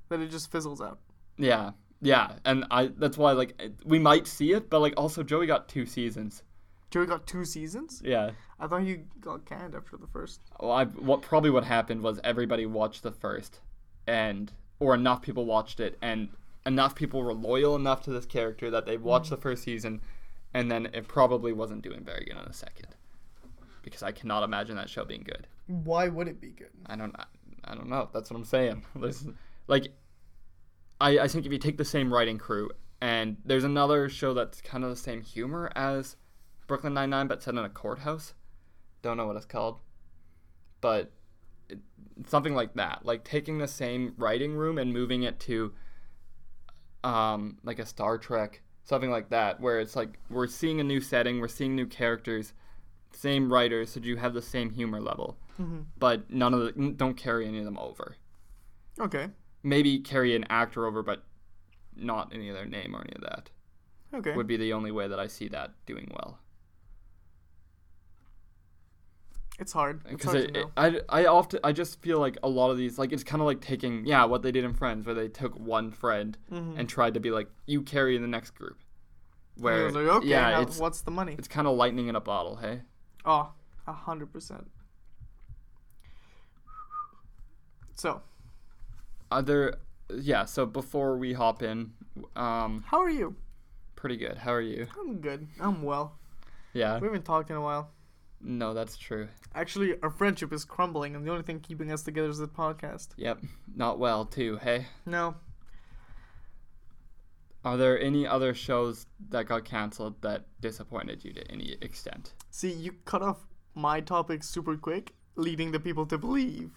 [0.09, 0.99] That it just fizzles out.
[1.37, 1.71] yeah.
[2.03, 5.69] Yeah, and I that's why like we might see it, but like also Joey got
[5.69, 6.41] two seasons.
[6.89, 8.01] Joey got two seasons.
[8.03, 8.31] Yeah.
[8.59, 10.41] I thought he got canned after the first.
[10.59, 13.59] Well, I, what probably what happened was everybody watched the first,
[14.07, 14.51] and
[14.81, 16.27] or enough people watched it, and
[16.65, 19.41] enough people were loyal enough to this character that they watched the mm.
[19.41, 20.01] first season,
[20.55, 22.87] and then it probably wasn't doing very good on the second,
[23.83, 25.45] because I cannot imagine that show being good.
[25.67, 26.71] Why would it be good?
[26.87, 27.15] I don't,
[27.63, 28.09] I don't know.
[28.11, 28.83] That's what I'm saying.
[28.95, 29.23] There's,
[29.67, 29.93] like,
[30.99, 34.61] I I think if you take the same writing crew, and there's another show that's
[34.61, 36.15] kind of the same humor as
[36.65, 38.33] Brooklyn Nine Nine, but set in a courthouse.
[39.03, 39.79] Don't know what it's called,
[40.81, 41.11] but
[42.27, 43.05] something like that.
[43.05, 45.73] Like taking the same writing room and moving it to,
[47.03, 51.01] um, like a Star Trek, something like that, where it's like we're seeing a new
[51.01, 52.53] setting, we're seeing new characters,
[53.13, 55.81] same writers, so you have the same humor level, Mm-hmm.
[55.99, 58.15] but none of the don't carry any of them over.
[58.99, 59.27] Okay.
[59.63, 61.23] Maybe carry an actor over, but
[61.95, 63.49] not any of their name or any of that.
[64.13, 64.35] Okay.
[64.35, 66.39] Would be the only way that I see that doing well.
[69.59, 70.03] It's hard.
[70.03, 73.11] Because it, it- I, I often I just feel like a lot of these like
[73.11, 75.91] it's kind of like taking yeah what they did in Friends where they took one
[75.91, 76.77] friend Mhm.
[76.79, 78.79] and tried to be like you carry the next group
[79.57, 81.35] where like, okay, yeah now it's what's the money?
[81.37, 82.81] it's kind of lightning in a bottle hey
[83.25, 83.51] Oh,
[83.85, 84.69] a hundred percent.
[87.95, 88.21] So,
[89.29, 89.75] other
[90.13, 91.91] yeah so before we hop in
[92.35, 93.35] um how are you?
[93.95, 95.47] pretty good how are you I'm good.
[95.59, 96.17] I'm well.
[96.73, 97.91] yeah We haven't talked in a while.
[98.43, 99.27] No that's true.
[99.53, 103.09] Actually, our friendship is crumbling, and the only thing keeping us together is the podcast.
[103.17, 103.39] yep.
[103.75, 104.87] Not well too hey?
[105.05, 105.35] No,
[107.63, 112.33] are there any other shows that got canceled that disappointed you to any extent?
[112.49, 116.71] See, you cut off my topic super quick, leading the people to believe,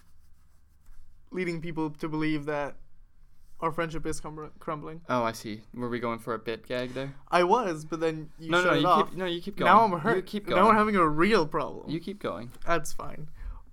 [1.31, 2.75] leading people to believe that
[3.61, 5.01] our friendship is crum- crumbling.
[5.09, 8.29] oh I see were we going for a bit gag there I was, but then
[8.37, 9.09] you no shut no it you off.
[9.09, 10.15] keep no you keep going now I'm hurt.
[10.17, 11.89] you keep going Now we're having a real problem.
[11.89, 12.51] You keep going.
[12.65, 13.29] That's fine.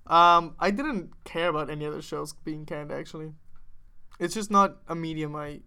[0.07, 2.91] Um, I didn't care about any other shows being canned.
[2.93, 3.33] Actually,
[4.19, 5.61] it's just not a medium I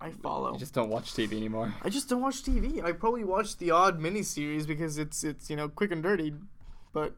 [0.00, 0.52] I follow.
[0.52, 1.74] You just don't watch TV anymore.
[1.82, 2.82] I just don't watch TV.
[2.84, 6.34] I probably watch the odd miniseries because it's it's you know quick and dirty,
[6.92, 7.14] but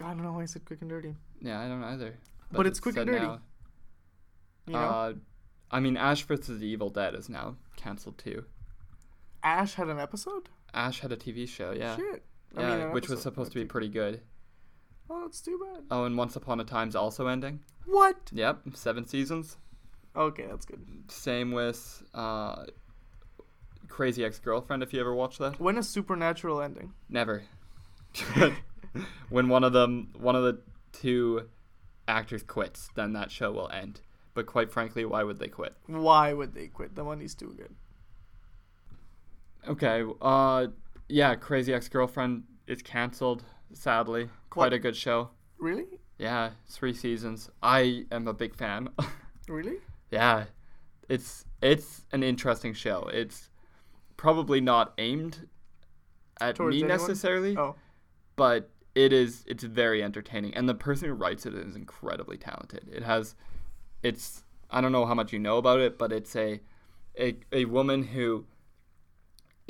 [0.00, 1.14] I don't know why I said quick and dirty.
[1.40, 2.14] Yeah, I don't either.
[2.50, 3.40] But it's quick and dirty, now.
[4.66, 5.12] You know, Uh,
[5.70, 6.60] I mean, Ash vs.
[6.60, 8.44] the Evil Dead is now canceled too.
[9.42, 10.48] Ash had an episode.
[10.74, 12.22] Ash had a TV show, yeah, Shit.
[12.56, 14.20] I yeah, mean, which was supposed to be pretty good.
[15.10, 15.84] Oh, that's too bad.
[15.90, 17.60] Oh, and Once Upon a Time's also ending.
[17.86, 18.16] What?
[18.32, 19.56] Yep, seven seasons.
[20.14, 20.86] Okay, that's good.
[21.08, 22.64] Same with uh,
[23.88, 24.82] Crazy Ex-Girlfriend.
[24.82, 26.92] If you ever watched that, When is Supernatural ending?
[27.08, 27.42] never.
[29.30, 30.60] when one of them, one of the
[30.92, 31.48] two
[32.06, 34.00] actors quits, then that show will end.
[34.34, 35.74] But quite frankly, why would they quit?
[35.86, 36.94] Why would they quit?
[36.94, 37.74] The money's too good.
[39.68, 40.04] Okay.
[40.20, 40.68] Uh,
[41.08, 43.44] yeah, Crazy Ex-Girlfriend is canceled.
[43.74, 44.72] Sadly, quite What?
[44.74, 45.30] a good show.
[45.58, 45.86] Really?
[46.18, 47.50] Yeah, three seasons.
[47.62, 48.88] I am a big fan.
[49.48, 49.78] Really?
[50.12, 50.44] yeah,
[51.08, 53.10] it's it's an interesting show.
[53.12, 53.50] It's
[54.16, 55.48] probably not aimed
[56.40, 57.00] at Towards me anyone?
[57.00, 57.74] necessarily, Oh,
[58.36, 59.42] but it is.
[59.48, 62.88] It's very entertaining, and the person who writes it is incredibly talented.
[62.92, 63.34] It has,
[64.02, 64.44] it's.
[64.70, 66.60] I don't know how much you know about it, but it's a,
[67.18, 68.46] a a woman who.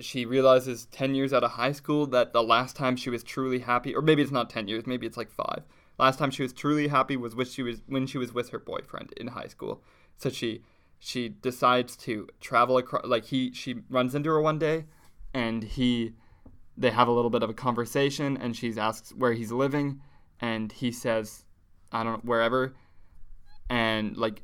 [0.01, 3.61] She realizes ten years out of high school that the last time she was truly
[3.61, 5.63] happy, or maybe it's not ten years, maybe it's like five.
[5.99, 8.59] Last time she was truly happy was with she was when she was with her
[8.59, 9.83] boyfriend in high school.
[10.17, 10.63] So she
[10.99, 13.05] she decides to travel across.
[13.05, 14.87] Like he she runs into her one day,
[15.35, 16.15] and he
[16.77, 20.01] they have a little bit of a conversation and she asks where he's living
[20.41, 21.45] and he says
[21.93, 22.75] i don't know wherever
[23.71, 24.43] and like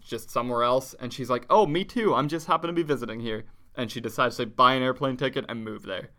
[0.00, 3.20] just somewhere else and she's like oh me too i'm just happen to be visiting
[3.20, 3.44] here
[3.76, 6.10] and she decides to buy an airplane ticket and move there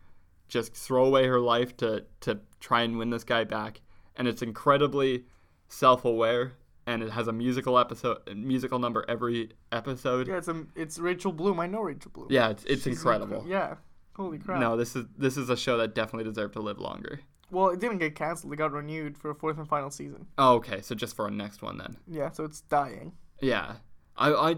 [0.48, 3.80] just throw away her life to to try and win this guy back
[4.16, 5.24] and it's incredibly
[5.68, 6.54] self-aware
[6.86, 10.36] and it has a musical episode musical number every episode yeah.
[10.36, 11.58] It's a it's Rachel Bloom.
[11.60, 12.28] I know Rachel Bloom.
[12.30, 13.74] yeah it's, it's She's incredible incre- yeah.
[14.16, 14.60] Holy crap.
[14.60, 17.20] no this is this is a show that definitely deserved to live longer
[17.54, 18.52] Well, it didn't get canceled.
[18.52, 20.26] It got renewed for a fourth and final season.
[20.36, 20.80] Oh, okay.
[20.80, 21.96] So just for a next one then.
[22.08, 23.12] Yeah, so it's dying.
[23.40, 23.76] Yeah.
[24.16, 24.56] I I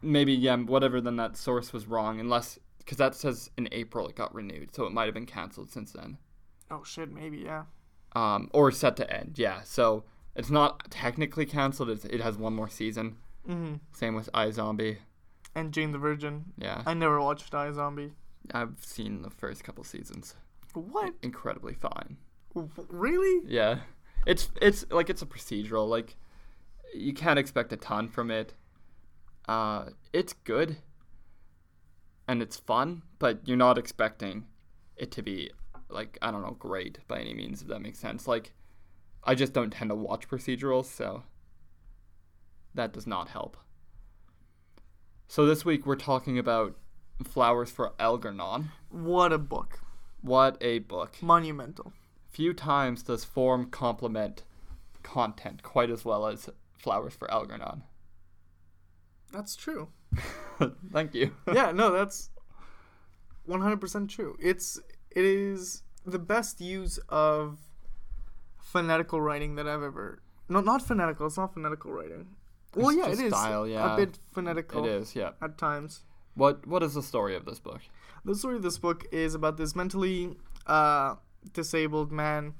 [0.00, 4.14] maybe yeah, whatever then that source was wrong unless cuz that says in April it
[4.14, 4.74] got renewed.
[4.74, 6.18] So it might have been canceled since then.
[6.70, 7.64] Oh shit, maybe yeah.
[8.12, 9.34] Um or set to end.
[9.36, 9.62] Yeah.
[9.62, 10.04] So
[10.36, 11.90] it's not technically canceled.
[11.90, 13.16] It's, it has one more season.
[13.48, 13.74] Mm-hmm.
[13.92, 14.98] Same with iZombie.
[15.54, 16.52] And Jane the Virgin.
[16.56, 16.82] Yeah.
[16.86, 18.12] I never watched iZombie.
[18.52, 20.36] I've seen the first couple seasons.
[20.74, 21.14] What?
[21.22, 22.16] Incredibly fine.
[22.54, 23.46] Really?
[23.46, 23.80] Yeah.
[24.26, 25.88] It's it's like it's a procedural.
[25.88, 26.16] Like
[26.94, 28.54] you can't expect a ton from it.
[29.48, 30.76] Uh it's good.
[32.28, 34.46] And it's fun, but you're not expecting
[34.96, 35.50] it to be
[35.88, 38.28] like I don't know great by any means if that makes sense.
[38.28, 38.52] Like
[39.24, 41.24] I just don't tend to watch procedurals, so
[42.74, 43.56] that does not help.
[45.28, 46.76] So this week we're talking about
[47.24, 48.70] Flowers for Algernon.
[48.88, 49.80] What a book.
[50.22, 51.22] What a book.
[51.22, 51.92] Monumental.
[52.28, 54.44] Few times does form complement
[55.02, 56.48] content quite as well as
[56.78, 57.82] Flowers for Algernon.
[59.32, 59.88] That's true.
[60.92, 61.32] Thank you.
[61.52, 62.30] yeah, no, that's
[63.48, 64.36] 100% true.
[64.40, 67.58] It's it is the best use of
[68.58, 71.26] phonetical writing that I've ever No, not phonetical.
[71.26, 72.26] It's not phonetical writing.
[72.74, 73.94] Well, It's yeah, it is style, yeah.
[73.94, 75.30] a bit phonetical It is, yeah.
[75.42, 76.04] at times.
[76.34, 77.80] What what is the story of this book?
[78.24, 81.16] The story of this book is about this mentally uh,
[81.52, 82.54] disabled man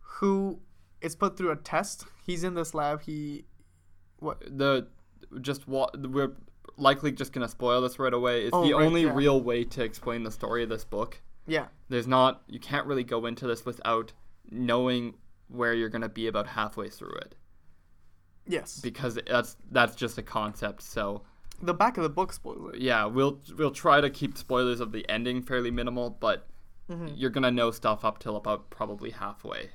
[0.00, 0.60] who
[1.00, 2.04] is put through a test.
[2.26, 3.02] He's in this lab.
[3.02, 3.44] He
[4.18, 4.88] what The
[5.40, 6.32] just what we're
[6.76, 8.42] likely just gonna spoil this right away.
[8.44, 9.14] It's Oh, the right, only yeah.
[9.14, 11.20] real way to explain the story of this book.
[11.46, 14.12] yeah There's not you can't really go into this without
[14.50, 15.14] knowing
[15.48, 17.34] where you're gonna be about halfway through it
[18.46, 20.82] yes because that's that's just a concept.
[20.82, 21.22] So
[21.62, 22.74] the back of the book spoiler.
[22.76, 26.46] yeah, we'll we'll try to keep spoilers of the ending fairly minimal, but
[26.88, 27.12] Mhm.
[27.16, 29.70] you're gonna know stuff up till about probably halfway.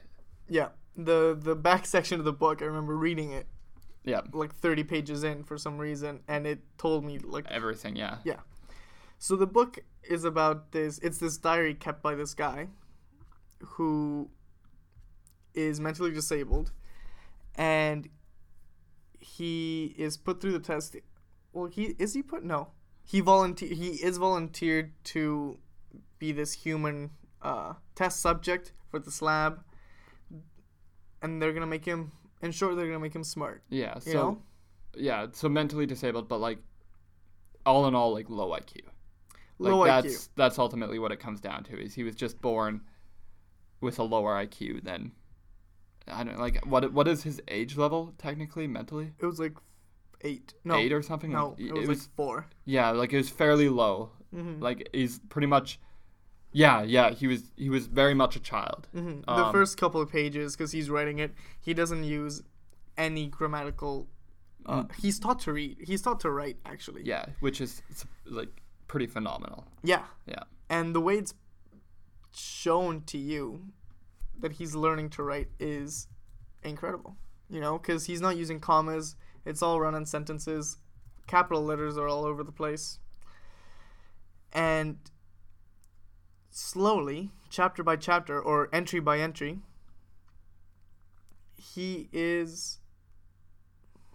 [0.48, 2.62] Yeah the the back section of the book.
[2.62, 3.48] I remember reading it
[4.04, 7.96] Yeah, like 30 pages in for some reason, and it told me like everything.
[7.96, 8.20] Yeah.
[8.24, 8.40] Yeah,
[9.18, 11.00] So the book is about this.
[11.00, 12.70] It's this diary kept by this guy,
[13.62, 14.30] who
[15.54, 16.72] is mentally disabled,
[17.56, 18.10] and
[19.20, 20.96] he is put through the test.
[21.56, 22.68] Well, he is he put no.
[23.06, 23.74] He volunteer.
[23.74, 25.58] He is volunteered to
[26.20, 29.64] be this human uh, test subject for this lab,
[31.22, 32.12] and they're gonna make him.
[32.42, 33.64] In short, they're gonna make him smart.
[33.70, 33.98] yeah.
[34.00, 34.42] So You know,
[34.98, 36.60] yeah, so mentally disabled, but like
[37.66, 38.82] all in all, like low IQ.
[39.58, 40.30] Like low that's IQ.
[40.36, 41.80] that's ultimately what it comes down to.
[41.80, 42.82] Is he was just born
[43.80, 45.14] with a lower IQ than
[46.08, 49.54] I don't like what what is his age level technically mentally It was like
[50.32, 50.54] eight.
[50.64, 51.32] No, eight or something.
[51.32, 52.48] no, like, it was, like four.
[52.66, 53.96] yeah, like it was fairly low.
[54.36, 54.62] Mm-hmm.
[54.68, 55.80] Like he's pretty much
[56.52, 58.88] yeah yeah he was he was very much a child.
[58.94, 61.32] hmm the Um, first couple of pages, because he's writing it,
[61.68, 62.42] he doesn't use
[62.98, 63.96] any grammatical.
[64.66, 64.96] Uh, Mm.
[65.04, 65.74] He's taught to read.
[65.90, 67.04] He's taught to write, actually.
[67.14, 67.72] Yeah, which is
[68.40, 68.54] like
[68.88, 69.60] pretty phenomenal.
[69.84, 70.06] Yeah.
[70.34, 70.44] Yeah.
[70.76, 71.36] And the way it's
[72.36, 73.62] shown to you
[74.40, 76.08] that he's learning to write is
[76.64, 77.16] incredible.
[77.50, 79.16] You know, because he's not using commas.
[79.46, 80.78] It's all run in sentences.
[81.28, 83.00] Capital letters are all over the place.
[84.52, 84.98] And
[86.50, 89.60] slowly, chapter by chapter, or entry by entry,
[91.58, 92.80] he is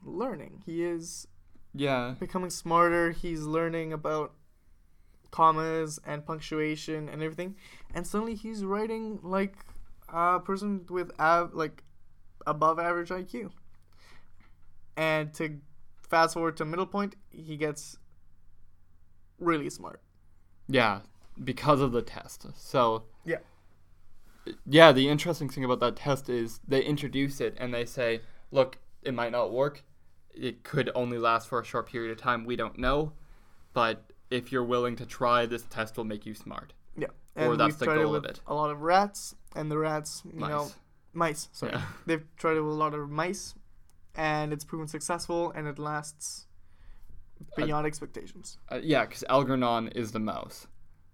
[0.03, 0.63] learning.
[0.65, 1.27] He is
[1.75, 3.11] Yeah, becoming smarter.
[3.13, 4.33] He's learning about
[5.31, 7.57] commas and punctuation and everything.
[7.95, 9.55] And suddenly he's writing like
[10.09, 11.85] a person with av- like
[12.47, 13.51] above average IQ.
[15.01, 15.61] And to
[16.09, 17.97] fast forward to middle point, he gets
[19.39, 20.03] really smart.
[20.69, 21.01] yeah,
[21.43, 22.47] because of the test.
[22.55, 23.39] So Yeah.
[24.67, 28.21] yeah, the interesting thing about that test is they introduce it and they say,
[28.51, 29.83] look, it might not work.
[30.35, 32.45] It could only last for a short period of time.
[32.45, 33.15] We don't know.
[33.73, 36.73] But if you're willing to try, this test will make you smart.
[36.97, 37.09] Yeah.
[37.37, 38.41] Or that's the goal it of it.
[38.47, 40.51] A lot of rats and the rats, you Nice.
[40.51, 40.71] know,
[41.15, 41.49] mice.
[41.53, 41.73] Sorry.
[41.73, 41.83] Yeah.
[42.07, 43.55] They've tried it with a lot of mice
[44.15, 46.47] and it's proven successful and it lasts
[47.57, 48.59] beyond expectations.
[48.71, 50.67] Uh, yeah, because Algernon is the mouse.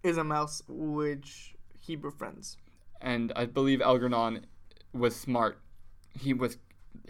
[0.03, 2.57] Is a mouse which he befriends.
[3.01, 4.47] And I believe Algernon
[4.93, 5.61] was smart.
[6.19, 6.57] He was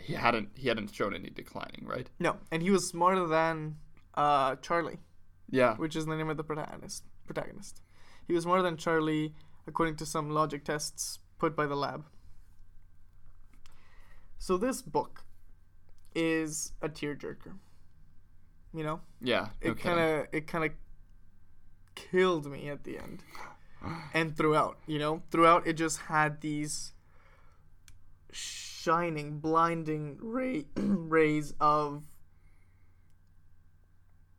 [0.00, 2.10] he hadn't he hadn't shown any declining, right?
[2.18, 3.76] No, and he was smarter than
[4.14, 4.98] uh, Charlie,
[5.50, 5.76] Yeah.
[5.76, 7.04] which is the name of the protagonist.
[7.26, 7.82] Protagonist.
[8.26, 9.34] He was smarter than Charlie,
[9.66, 12.04] according to some logic tests put by the lab.
[14.38, 15.24] So this book
[16.16, 17.52] is a tearjerker.
[18.74, 19.48] You know, Yeah.
[19.60, 19.82] it okay.
[19.82, 20.72] kind of it kind of
[21.94, 23.22] killed me at the end,
[24.12, 24.78] and throughout.
[24.86, 26.92] You know, throughout it just had these
[28.32, 32.02] shining, blinding ray rays of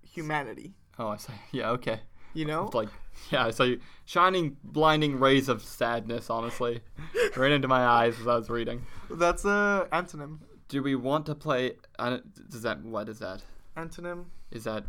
[0.03, 0.73] humanity.
[0.99, 1.33] Oh, I see.
[1.51, 2.01] Yeah, okay.
[2.33, 2.89] You know, like
[3.31, 6.81] yeah, so you shining blinding rays of sadness, honestly.
[7.35, 8.83] right into my eyes as I was reading.
[9.09, 10.39] that's a antonym.
[10.69, 13.43] Do we want to play don't, does that what is that?
[13.75, 14.25] Antonym.
[14.51, 14.85] Is that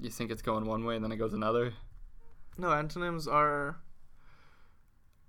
[0.00, 1.72] you think it's going one way and then it goes another?
[2.58, 3.76] No, antonyms are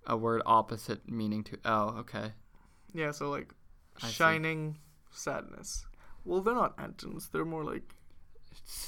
[0.08, 2.32] A word opposite meaning to oh, okay.
[2.94, 3.12] yeah.
[3.12, 3.54] So like
[4.02, 4.14] I see.
[4.14, 4.78] shining
[5.12, 5.86] sadness.
[6.26, 7.30] Well, they're not antonyms.
[7.32, 7.96] They're more like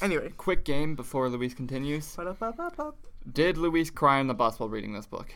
[0.01, 0.31] Anyway.
[0.37, 2.15] quick game before Luis continues.
[3.31, 5.33] Did Luis cry on the bus while reading this book?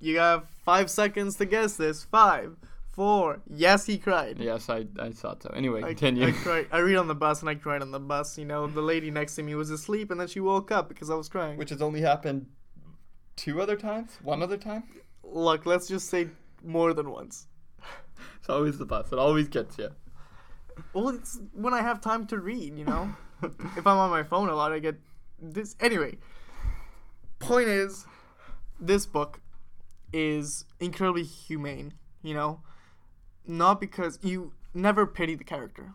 [0.00, 2.04] You got five seconds to guess this.
[2.04, 2.56] Five,
[2.92, 3.40] four.
[3.52, 4.38] Yes, he cried.
[4.38, 5.50] Yes, I, I thought so.
[5.54, 6.28] Anyway, I, continue.
[6.28, 6.66] I cried.
[6.70, 8.38] I read on the bus and I cried on the bus.
[8.38, 11.10] You know, the lady next to me was asleep and then she woke up because
[11.10, 11.56] I was crying.
[11.56, 12.46] Which has only happened
[13.36, 14.18] two other times?
[14.22, 14.84] One other time?
[15.24, 16.28] Look, let's just say
[16.62, 17.46] more than once.
[18.38, 19.12] It's always the bus.
[19.12, 19.90] It always gets you.
[20.92, 23.14] Well, it's when I have time to read, you know?
[23.42, 24.96] if I'm on my phone a lot, I get
[25.40, 25.76] this.
[25.80, 26.18] Anyway,
[27.38, 28.04] point is,
[28.80, 29.40] this book
[30.12, 32.60] is incredibly humane, you know?
[33.46, 35.94] Not because you never pity the character.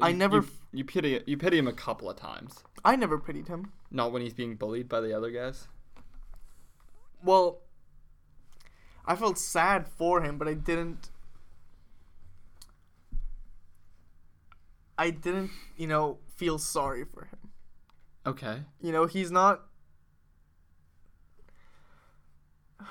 [0.00, 2.64] I never You, you pity you pity him a couple of times.
[2.84, 3.72] I never pitied him.
[3.90, 5.68] Not when he's being bullied by the other guys.
[7.22, 7.60] Well,
[9.06, 11.10] I felt sad for him, but I didn't.
[14.98, 17.38] I didn't, you know, feel sorry for him.
[18.26, 18.62] Okay.
[18.80, 19.62] You know, he's not.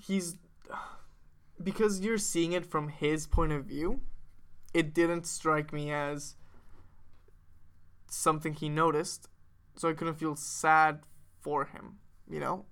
[0.00, 0.36] He's.
[1.62, 4.00] Because you're seeing it from his point of view,
[4.74, 6.36] it didn't strike me as
[8.08, 9.28] something he noticed,
[9.76, 11.00] so I couldn't feel sad
[11.40, 11.98] for him,
[12.28, 12.64] you know?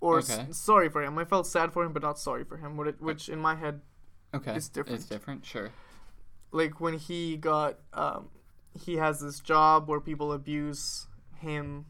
[0.00, 1.16] Or s- sorry for him.
[1.18, 3.82] I felt sad for him, but not sorry for him, which in my head
[4.34, 4.54] Okay.
[4.56, 4.98] It's different.
[5.00, 5.44] It's different.
[5.44, 5.70] Sure.
[6.52, 8.28] like when he got um
[8.84, 11.06] he has this job where people abuse
[11.38, 11.84] him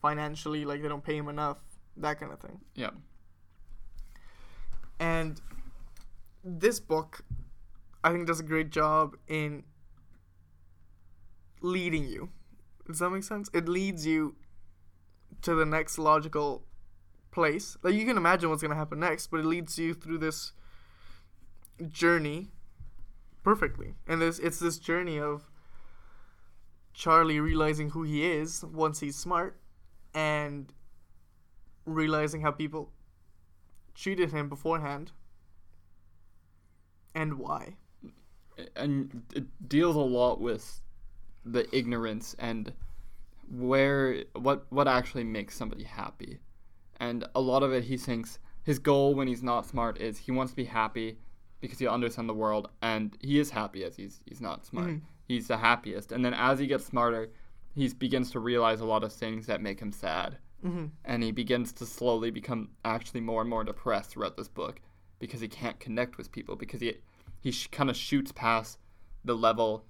[0.00, 1.58] financially like they don't pay him enough
[1.96, 2.90] that kind of thing Yeah.
[4.98, 5.40] And
[6.42, 7.24] this book
[8.02, 9.64] i think does a great job in
[11.64, 12.28] leading you.
[12.86, 13.48] Does that make sense?
[13.52, 14.36] It leads you
[15.42, 16.64] to the next logical
[17.30, 17.76] place.
[17.82, 20.52] Like you can imagine what's going to happen next but it leads you through this
[21.88, 22.48] journey
[23.42, 23.94] perfectly.
[24.06, 25.50] And this it's this journey of
[26.92, 29.58] charlie realizing who he is once he's smart
[30.14, 30.72] and
[31.84, 32.92] realizing how people
[33.94, 35.12] treated him beforehand.
[37.14, 37.76] And why?
[38.76, 40.80] And it deals a lot with
[41.44, 42.72] the ignorance and
[43.50, 46.38] where what what actually makes somebody happy.
[46.98, 50.32] And a lot of it he thinks his goal when he's not smart is he
[50.32, 51.18] wants to be happy
[51.60, 54.88] because he'll understand the world and he is happy as he's he's not smart.
[54.88, 55.00] Mhm.
[55.28, 56.12] he's the happiest.
[56.12, 57.30] And then as he gets smarter
[57.74, 60.86] he begins to realize a lot of things that make him sad mm-hmm.
[61.04, 64.80] and he begins to slowly become actually more and more depressed throughout this book
[65.18, 66.94] because he can't connect with people because he
[67.40, 68.78] he sh- kind of shoots past
[69.24, 69.84] the level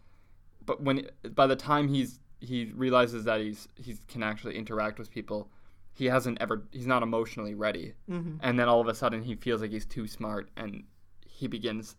[0.64, 5.10] but when by the time he's he realizes that he's he can actually interact with
[5.10, 5.48] people
[5.92, 8.36] he hasn't ever he's not emotionally ready Mm-hmm.
[8.40, 10.84] and then all of a sudden he feels like he's too smart and
[11.26, 11.96] he begins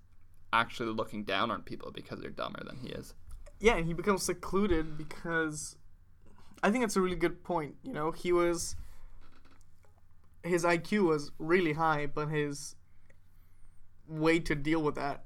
[0.53, 3.13] actually looking down on people because they're dumber than he is
[3.59, 5.77] yeah, and he becomes secluded because
[6.63, 7.75] I think it's a really good point.
[7.83, 8.75] You know, he was
[10.43, 12.75] his IQ was really high, but his
[14.07, 15.23] way to deal with that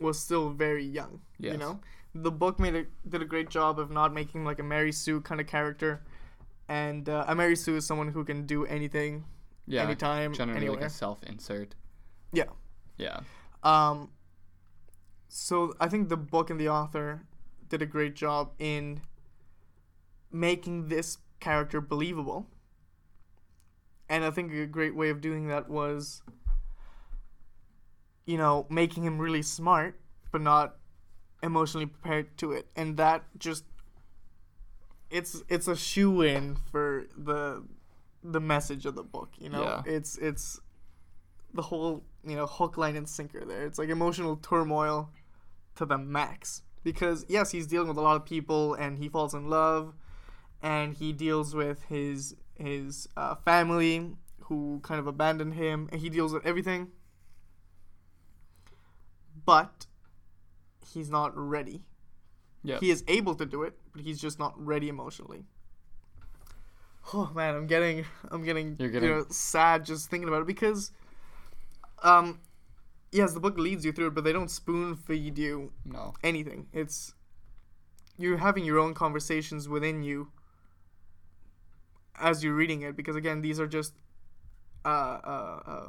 [0.00, 1.20] was still very young.
[1.52, 1.80] You know,
[2.14, 5.20] the book made a did a great job of not making like a Mary Sue
[5.20, 6.02] kind of character,
[6.68, 9.24] and uh, a Mary Sue is someone who can do anything,
[9.66, 10.80] yeah anytime, generally anywhere.
[10.80, 11.74] like a self-insert
[12.32, 12.44] Yeah.
[12.96, 13.20] yeah
[13.62, 14.10] Um,
[15.28, 17.22] so I think the book and the author
[17.68, 19.00] did a great job in
[20.32, 22.48] making this character believable.
[24.08, 26.22] And I think a great way of doing that was,
[28.26, 29.98] you know, making him really smart,
[30.30, 30.76] but not
[31.42, 32.68] emotionally prepared to it.
[32.76, 33.64] And that just
[35.10, 37.64] it's it's a shoe in for the
[38.22, 39.62] the message of the book, you know?
[39.62, 39.82] Yeah.
[39.86, 40.60] It's it's
[41.54, 45.10] the whole you know hook line and sinker there it's like emotional turmoil
[45.74, 49.34] to the max because yes he's dealing with a lot of people and he falls
[49.34, 49.94] in love
[50.62, 54.12] and he deals with his his uh, family
[54.46, 55.88] who kind of abandoned him.
[55.92, 56.88] And he deals with everything.
[59.44, 59.86] But
[60.92, 61.84] he's not ready.
[62.64, 65.44] Yeah he is able to do it but he's just not ready emotionally.
[67.12, 70.46] Oh man i'm getting i'm getting, You're you getting- know, sad just thinking about it
[70.46, 70.92] because
[72.04, 72.38] um
[73.10, 76.14] yes the book leads you through it but they don't spoon feed you no.
[76.22, 76.68] anything.
[76.72, 77.14] It's
[78.18, 80.28] you're having your own conversations within you
[82.18, 83.94] as you're reading it because again these are just
[84.84, 85.86] uh uh, uh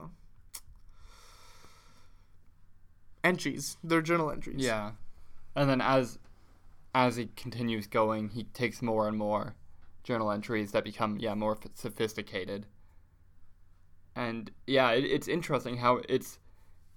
[3.24, 3.78] entries.
[3.84, 4.64] They're journal entries.
[4.64, 4.92] Yeah,
[5.56, 6.20] and then as
[6.94, 9.56] as he continues going, he takes more and more
[10.04, 12.66] journal entries that become yeah more f- sophisticated.
[14.16, 16.40] And yeah, it, it's interesting how it's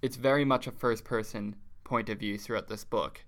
[0.02, 3.24] it's very much a first person point of view throughout this book,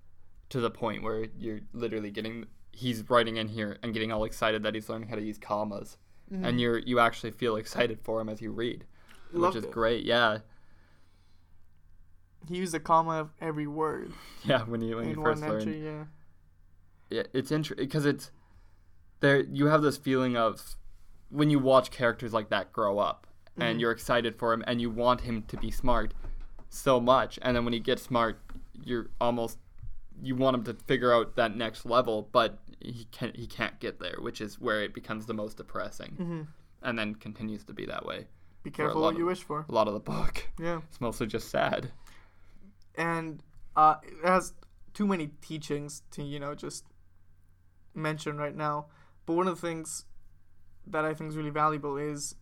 [0.51, 2.47] to the point where you're literally getting
[2.79, 5.97] he's writing in here and getting all excited that he's learning how to use commas,
[6.31, 8.85] and you're you actually feel excited for him as you read,
[9.33, 9.73] Loved which is it.
[9.73, 10.05] great.
[10.05, 10.39] Yeah,
[12.49, 14.13] He used a comma of every word
[14.45, 14.63] yeah.
[14.65, 15.85] When you when in you one first learn, entry.
[15.85, 16.05] Yeah.
[17.11, 18.31] yeah, it's interesting because it's
[19.21, 19.41] there.
[19.41, 20.77] You have this feeling of
[21.31, 23.27] when you watch characters like that grow up,
[23.57, 23.81] and Mhm.
[23.81, 26.15] you're excited for him, and you want him to be smart
[26.71, 28.41] so much, and then when he gets smart,
[28.85, 29.59] you're almost
[30.21, 33.35] you want him to figure out that next level, but he can't.
[33.37, 36.43] He can't get there, which is where it becomes the most depressing, hmm
[36.81, 38.29] and then continues to be that way.
[38.63, 39.67] Be careful what you of- wish for.
[39.69, 40.81] A lot of the book, Yeah.
[40.89, 41.91] it's mostly just sad.
[42.95, 43.43] and
[43.77, 44.53] uh, it has
[44.95, 46.85] too many teachings to you know just
[47.95, 48.87] mention right now.
[49.27, 50.05] But one of the things
[50.87, 52.35] that I think is really valuable is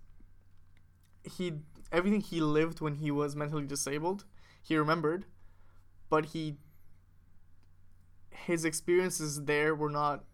[1.24, 1.52] he
[1.92, 4.24] everything he lived when he was mentally disabled,
[4.62, 5.24] he remembered,
[6.10, 6.56] but he
[8.36, 10.24] his experiences there were not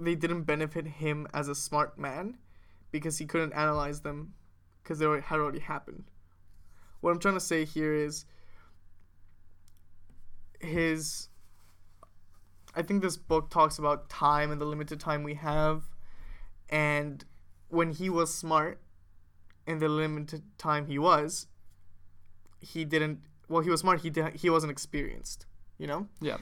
[0.00, 2.38] they didn't benefit him as a smart man
[2.90, 4.34] because he couldn't analyze them
[4.82, 6.04] because they had already happened.
[7.00, 8.24] What I'm trying to say here is
[10.60, 11.28] his
[12.74, 15.82] I think this book talks about time and the limited time we have
[16.70, 17.24] and
[17.68, 18.80] when he was smart
[19.66, 21.48] in the limited time he was
[22.60, 24.00] he didn't well he was smart.
[24.00, 25.46] He did, he wasn't experienced
[25.78, 26.06] you know?
[26.20, 26.38] Yeah,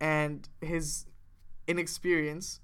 [0.00, 1.06] and his
[1.66, 2.60] inexperience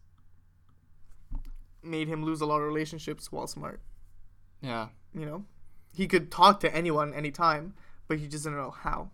[1.82, 3.80] made him lose a lot of relationships while smart.
[4.60, 5.44] Yeah, you know?
[5.94, 7.74] He could talk to anyone anytime
[8.08, 9.10] but he just didn't know how.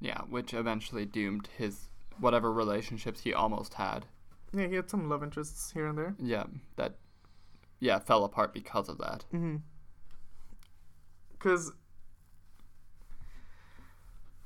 [0.00, 0.22] Yeah.
[0.28, 4.06] Which eventually doomed his whatever relationships he almost had.
[4.52, 6.14] yeah he had some love interests here and there.
[6.18, 6.44] Yeah,
[6.76, 6.94] that
[7.80, 9.24] yeah fell apart because of that.
[9.32, 9.56] mm-hmm.
[11.32, 11.72] Because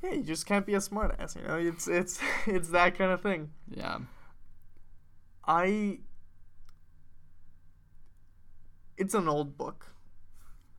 [0.03, 3.21] yeah you just can't be a smartass you know it's it's it's that kind of
[3.23, 3.99] thing Yeah,
[5.47, 5.99] i
[8.97, 9.87] it's an old book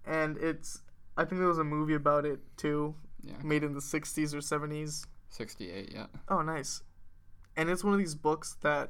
[0.05, 0.82] and it's
[1.17, 3.34] i think there was a movie about it too yeah.
[3.43, 5.91] made in the 60s or 70s Sixty-eight.
[5.93, 6.82] Yeah, Oh, nice.
[7.55, 8.89] And it's one of these books that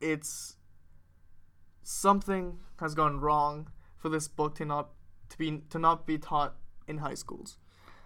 [0.00, 0.54] it's
[1.82, 4.90] something has gone wrong for this book to not
[5.30, 6.54] to be to not be taught
[6.86, 7.58] in high schools.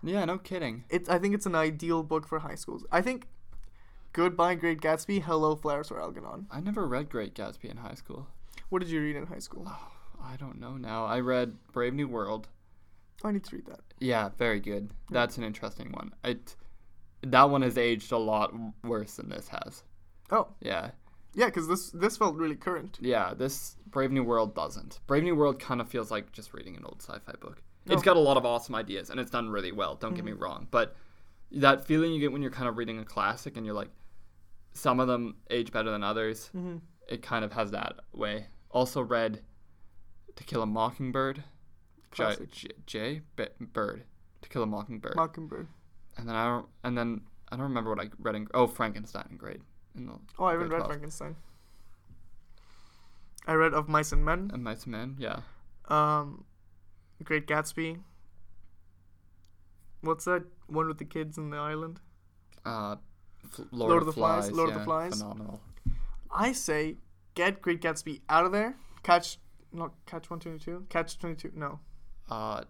[0.05, 0.24] Yeah.
[0.24, 0.84] No kidding.
[0.90, 2.84] It's I think it's an ideal book for high schools.
[2.92, 3.26] I think
[4.12, 6.46] Goodbye Great Gatsby, Hello Flowers for Algernon.
[6.50, 8.28] I never read Great Gatsby in high school.
[8.68, 9.64] What did you read in high school?
[9.66, 9.88] Oh,
[10.22, 11.05] I don't know now.
[11.05, 12.48] I read Brave New World.
[13.24, 13.80] Oh, I need to read that.
[13.98, 14.90] Yeah, very good.
[15.11, 16.12] That's an interesting one.
[16.24, 16.57] It
[17.22, 18.52] that one has aged a lot
[18.84, 19.82] worse than this has.
[20.30, 20.90] Oh, Yeah,
[21.34, 22.98] yeah, because this this felt really current.
[23.00, 23.34] yeah.
[23.34, 25.00] This Brave New World doesn't.
[25.07, 27.62] Brave New World kind of feels like just reading an old sci-fi book.
[27.87, 28.05] It's Oh.
[28.05, 29.95] got a lot of awesome ideas and it's done really well.
[29.97, 30.97] Don't get me wrong, but
[31.53, 33.91] that feeling you get when you're kind of reading a classic and you're like,
[34.72, 36.51] some of them age better than others.
[36.57, 36.78] Mm-hmm.
[37.09, 38.47] It kind of has that way.
[38.70, 39.43] Also read
[40.37, 41.45] To Kill a Mockingbird.
[42.12, 42.37] J.
[42.51, 44.05] J, J B, Bird.
[44.43, 45.14] To Kill a Mockingbird.
[45.16, 45.66] Mockingbird.
[46.16, 46.66] and then I don't.
[46.85, 47.20] And then
[47.53, 48.49] I don't remember what I read in.
[48.55, 49.61] Oh, Frankenstein in grade.
[49.97, 50.87] In the Oh, I haven't read 12.
[50.91, 51.37] Frankenstein.
[53.47, 54.51] I read Of Mice and Men.
[54.53, 55.16] And Mice and Men.
[55.18, 55.41] Yeah.
[55.89, 56.45] Um,
[57.23, 58.01] Great Gatsby.
[60.01, 62.01] What's that one with the kids in the island?
[62.65, 62.97] Uh,
[63.45, 64.51] F- Lord, of the Flies.
[64.51, 65.19] Lord of the Flies.
[65.21, 65.61] Phenomenal.
[66.31, 66.97] I say
[67.35, 68.77] get Great Gatsby out of there.
[69.03, 69.39] Catch,
[69.73, 70.87] not catch one twenty two.
[70.89, 71.53] Catch twenty two.
[71.55, 71.81] No,
[72.31, 72.65] Uh,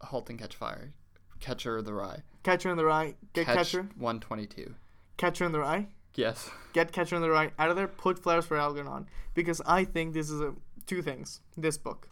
[0.00, 0.92] Halt and Catch Fire.
[1.40, 2.22] Catcher of the Rye.
[2.44, 3.14] Catcher in the Rye.
[3.32, 3.82] Get Catch Catcher.
[3.96, 4.74] 122.
[5.16, 5.88] Catcher in the Rye.
[6.14, 6.50] Yes.
[6.72, 7.88] Get Catcher in the Rye out of there.
[7.88, 10.54] Put Flowers for Algernon because I think this is a
[10.86, 11.40] two things.
[11.56, 12.08] This book,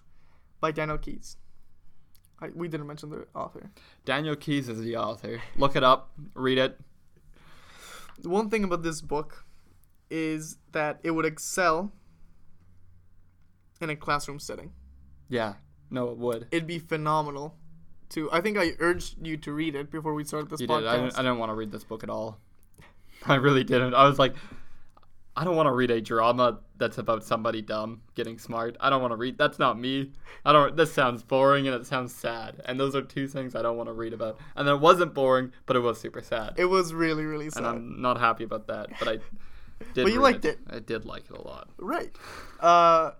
[0.61, 1.37] by Daniel Keyes.
[2.43, 3.71] I, we didn't mention the author.
[4.05, 5.41] Daniel Keyes is the author.
[5.57, 6.11] Look it up.
[6.35, 6.79] Read it.
[8.19, 9.45] The one thing about this book
[10.11, 11.93] is that it would excel
[13.81, 14.73] in a classroom setting.
[15.29, 15.55] Yeah.
[15.91, 16.47] No, it would.
[16.51, 17.57] It'd be phenomenal.
[18.11, 20.81] To I think I urged you to read it before we started this You podcast.
[20.81, 20.89] did.
[20.89, 22.39] I didn't, I didn't want to read this book at all.
[23.27, 23.95] I really didn't.
[23.95, 24.35] I was like,
[25.37, 28.77] I don't want to read a drama that's about somebody dumb getting smart.
[28.81, 29.39] I don't want to read.
[29.39, 30.11] That's not me.
[30.45, 30.77] I don't.
[30.77, 32.61] This sounds boring and it sounds sad.
[32.65, 34.39] And those are two things I don't want to read about.
[34.57, 36.55] And it wasn't boring, but it was super sad.
[36.57, 37.59] it was really really sad.
[37.59, 38.89] and I'm not happy about that.
[38.99, 39.13] But I
[39.95, 40.03] did.
[40.05, 40.59] But you liked it.
[40.69, 41.69] I did like it a lot.
[41.79, 42.11] Right.
[42.59, 43.13] Uh,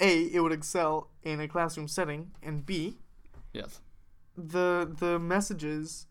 [0.00, 2.96] a it would excel in a classroom setting, and B
[3.52, 3.80] Yes.
[4.36, 6.06] the the messages.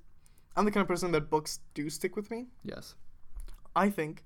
[0.56, 2.48] I'm the kind of person that books do stick with me.
[2.64, 2.96] Yes.
[3.76, 4.24] I think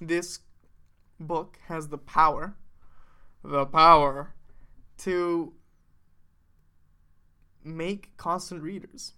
[0.00, 0.40] this
[1.18, 2.56] book has the power,
[3.42, 4.34] the power,
[4.98, 5.52] to
[7.64, 9.14] make constant readers.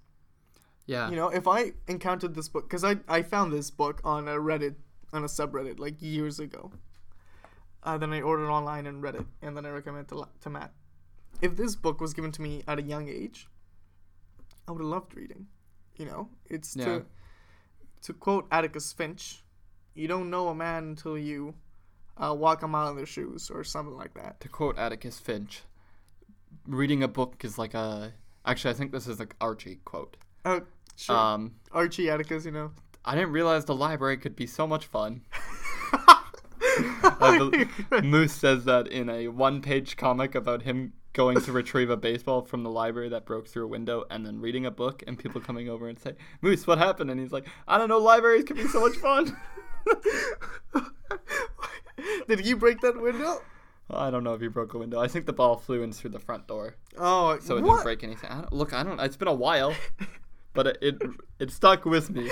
[0.86, 1.11] Yeah.
[1.11, 4.36] You know, if I encountered this book, because I, I found this book on a
[4.36, 4.76] Reddit,
[5.12, 6.72] on a subreddit, like years ago.
[7.82, 10.72] Uh, then I ordered online and read it, and then I recommended to, to Matt.
[11.40, 13.46] If this book was given to me at a young age,
[14.66, 15.46] I would have loved reading.
[15.96, 16.84] You know, it's Yeah.
[16.84, 17.07] to
[18.03, 19.42] to quote Atticus Finch,
[19.94, 21.55] "You don't know a man until you
[22.18, 24.40] uh, walk a mile in their shoes," or something like that.
[24.40, 25.62] To quote Atticus Finch,
[26.66, 28.12] reading a book is like a.
[28.44, 30.16] Actually, I think this is an Archie quote.
[30.44, 30.60] Uh,
[30.96, 31.16] sure.
[31.16, 32.72] Um, Archie Atticus, you know.
[33.04, 35.22] I didn't realize the library could be so much fun.
[37.20, 37.66] I
[38.02, 42.62] Moose says that in a one-page comic about him going to retrieve a baseball from
[42.62, 45.68] the library that broke through a window, and then reading a book, and people coming
[45.68, 47.98] over and say, "Moose, what happened?" And he's like, "I don't know.
[47.98, 49.36] Libraries can be so much fun."
[52.28, 53.42] Did you break that window?
[53.90, 55.01] I don't know if he broke a window.
[55.01, 57.76] I think the ball flew in through the front door, Oh, so it what?
[57.76, 58.30] didn't break anything.
[58.30, 59.01] I don't, look, I don't.
[59.01, 59.74] It's been a while,
[60.53, 60.96] but it, it
[61.38, 62.30] it stuck with me,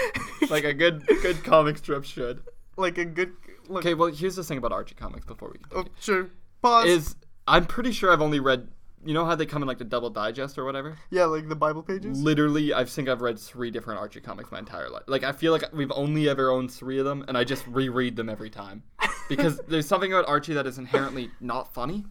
[0.51, 2.43] like a good good comic strip should.
[2.77, 3.33] Like a good.
[3.69, 6.29] Look, Okay, well, here's the thing about Archie comics before we oh, sure.
[6.63, 6.87] Pause.
[6.89, 7.17] is
[7.49, 8.69] I'm pretty sure I've only read.
[9.05, 10.97] You know how they come in like the double digest or whatever?
[11.11, 12.21] yeah, like the Bible pages.
[12.21, 15.05] Literally, I think I've read three different Archie comics my entire life.
[15.07, 18.17] Like I feel like we've only ever owned three of them, and I just reread
[18.17, 18.83] them every time
[19.29, 22.05] because there's something about Archie that is inherently not funny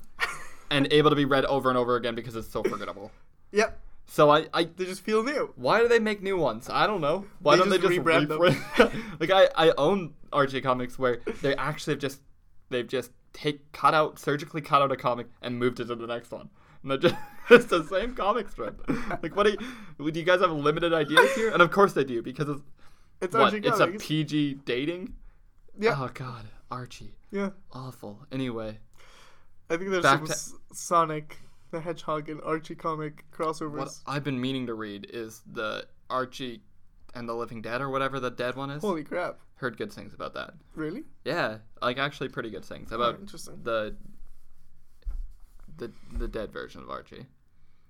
[0.71, 3.11] and able to be read over and over again because it's so forgettable.
[3.51, 3.79] Yep.
[4.07, 5.51] So I, I They just feel new.
[5.55, 6.69] why do they make new ones?
[6.69, 7.25] I don't know.
[7.39, 9.01] Why They don't they just just rebrand them.
[9.19, 12.21] like I, I own Archie comics where they actually have just
[12.69, 16.07] they've just take cut out surgically cut out a comic and moved it to the
[16.07, 16.49] next one.
[16.85, 17.15] And they're just
[17.49, 18.79] it's the same comic strip.
[19.23, 19.57] Like what do
[19.99, 21.49] you, do you guys have limited ideas here?
[21.51, 22.61] And of course they do because it's
[23.21, 23.87] It's what it's a.
[23.87, 25.13] PG dating.
[25.79, 25.95] Yeah.
[25.97, 27.49] Oh God, Archie, yeah.
[27.73, 28.19] awful.
[28.31, 28.77] Anyway,
[29.69, 30.35] I think there's some to-
[30.73, 31.39] Sonic
[31.71, 33.71] the Hedgehog and Archie comic crossovers.
[33.77, 36.61] what I've been meaning to read is the Archie
[37.15, 38.81] and the Living Dead or whatever the dead one is.
[38.83, 39.39] Holy crap!
[39.55, 40.53] Heard good things about that.
[40.75, 41.03] Really?
[41.25, 43.59] Yeah, like actually pretty good things Oh, about interesting.
[43.63, 43.95] the
[45.77, 47.25] the the dead version of Archie.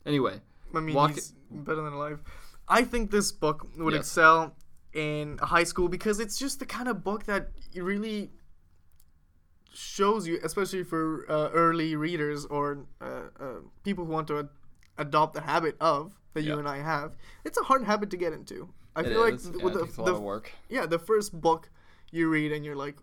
[0.05, 0.41] Anyway,
[0.73, 2.21] I mean, Walk- he's better than alive.
[2.67, 4.01] I think this book would Yes.
[4.07, 4.55] excel
[4.93, 8.31] in high school because it's just the kind of book that really
[9.73, 13.05] shows you, especially for uh, early readers or uh,
[13.39, 13.45] uh,
[13.83, 14.49] people who want to ad-
[14.97, 17.15] adopt the habit of that you and I have.
[17.43, 18.69] It's a hard habit to get into.
[18.95, 20.51] I it feel like th- Yeah, with it the, takes a lot the work.
[20.69, 21.69] yeah the first book
[22.11, 22.95] you read and you're like,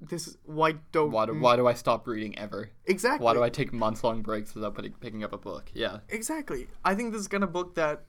[0.00, 2.70] this is why don't Why do, why do I stop reading ever?
[2.86, 5.70] exactly Why do I take months long breaks without putting, picking up a book?
[5.74, 6.68] Yeah, Exactly.
[6.84, 8.04] I think this is kind of book that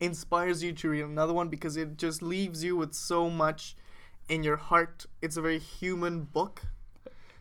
[0.00, 3.76] inspires you to read another one because it just leaves you with so much
[4.28, 5.06] in your heart.
[5.22, 6.62] It's a very human book.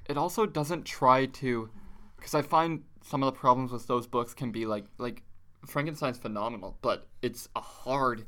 [0.07, 1.69] it also doesn't try to,
[2.17, 5.23] because I find some of the problems with those books can be like like
[5.65, 8.25] Frankenstein's phenomenal, but it's a hard.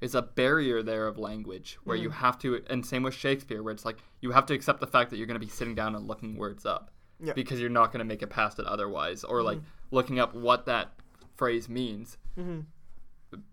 [0.00, 3.72] It's a barrier there of language where you have to, and same with Shakespeare, where
[3.74, 5.94] it's like you have to accept the fact that you're going to be sitting down
[5.96, 6.90] and looking words up.
[7.20, 7.32] Yeah.
[7.32, 9.58] because you're not going to make it past it otherwise, or like
[9.90, 10.92] looking up what that
[11.34, 12.16] phrase means.
[12.38, 12.66] Mhm.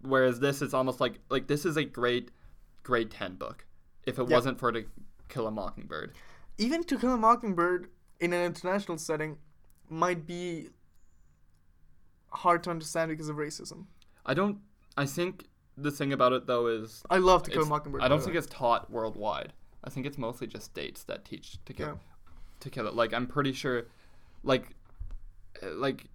[0.03, 2.29] Whereas this is almost like like this is a great
[2.83, 3.65] grade ten book.
[4.05, 4.85] If it wasn't for To
[5.29, 6.13] Kill a Mockingbird,
[6.59, 7.89] Even To Kill a Mockingbird
[8.19, 9.39] in an international setting
[9.89, 10.69] might be
[12.29, 13.85] hard to understand because of racism.
[14.27, 14.59] I don't.
[14.95, 15.47] I think
[15.77, 18.01] the thing about it though is I love To Kill a Mockingbird.
[18.01, 19.53] I don't think it's taught worldwide.
[19.83, 21.95] I think it's mostly just states that teach to kill Yeah.
[22.61, 22.93] to kill it.
[22.95, 23.85] Like I'm pretty sure,
[24.43, 24.75] like,
[25.61, 26.05] uh, like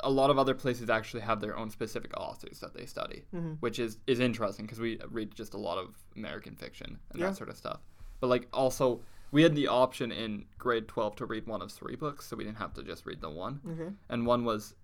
[0.00, 3.58] a lot of other places actually have their own specific authors that they study, Mhm.
[3.60, 7.28] which is is interesting because we read just a lot of American fiction and Yeah.
[7.28, 7.80] that sort of stuff.
[8.20, 11.94] But like also we had the option in grade 12 to read one of three
[11.94, 13.60] books, so we didn't have to just read the one.
[13.66, 13.94] Okay.
[14.08, 14.74] And one was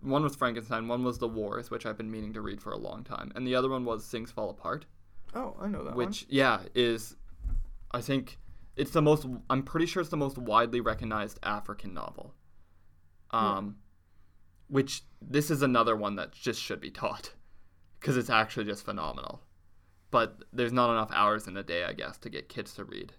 [0.00, 2.78] one was Frankenstein, one was The Wars, which I've been meaning to read for a
[2.78, 4.86] long time, and the other one was Things Fall Apart
[5.34, 7.16] Oh, I know that which yeah is
[7.92, 8.38] i think
[8.76, 12.34] it's the most i'm pretty sure it's the most widely recognized african novel.
[13.30, 13.76] Um
[14.68, 17.32] which this is another one that just should be taught
[18.00, 19.42] because it's actually just phenomenal.
[20.10, 23.12] But there's not enough hours in a day i guess to get kids to read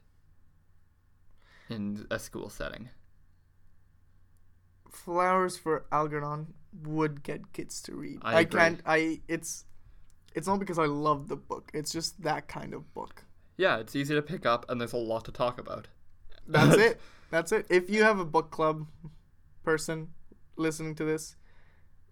[1.69, 2.83] in a school setting.
[2.83, 3.02] one.
[4.95, 8.19] Flowers for Algernon would get kids to read.
[8.21, 8.81] I I, can't.
[8.85, 9.21] I.
[9.27, 9.65] It's.
[10.35, 11.69] It's not because I love the book.
[11.73, 13.25] It's just that kind of book.
[13.57, 15.87] yeah it's easy to pick up and there's a lot to talk about
[16.47, 16.99] That's it.
[17.29, 17.65] That's it.
[17.69, 18.87] If you have a book club
[19.63, 20.09] person
[20.55, 21.35] listening to this,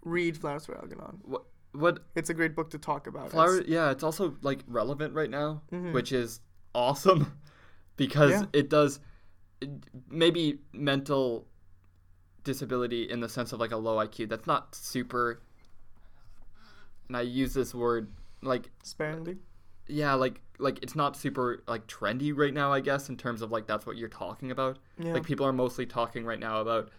[0.03, 1.19] read Flowers for Algernon.
[1.23, 3.31] what what It's a great book to talk about.
[3.31, 5.93] Flower, It's- yeah, it's also like relevant right now, Mhm.
[5.93, 6.41] which is
[6.75, 7.21] awesome
[7.97, 8.45] because Yeah.
[8.53, 8.99] it does
[10.09, 11.47] maybe mental
[12.43, 14.29] disability in the sense of like a low IQ.
[14.29, 15.41] That's not super,
[17.07, 18.11] and I use this word
[18.41, 19.37] like Sparingly.
[19.87, 23.51] yeah, like like it's not super like trendy right now, I guess, in terms of
[23.51, 24.79] like that's what you're talking about.
[24.97, 25.13] Yeah.
[25.13, 26.89] Like people are mostly talking right now about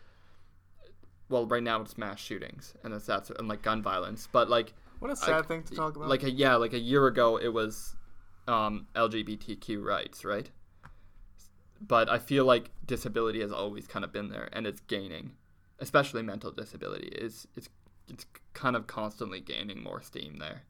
[1.28, 4.28] well, right now it's mass shootings and that's that's and like gun violence.
[4.30, 6.08] But like what a sad thing to talk about.
[6.08, 7.96] like a yeah, like a year ago it was
[8.48, 10.50] um LGBTQ rights, right?
[11.86, 15.32] But I feel like disability has always kind of been there and it's gaining.
[15.78, 17.68] Especially mental disability is it's
[18.08, 20.62] it's kind of constantly gaining more steam there.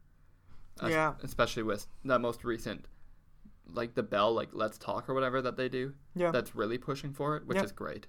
[0.83, 1.15] Yeah.
[1.23, 2.87] Especially with that most recent
[3.73, 6.31] like the bell like let's talk or whatever that they do yeah.
[6.33, 7.63] that's really pushing for it which Yeah.
[7.65, 8.07] is great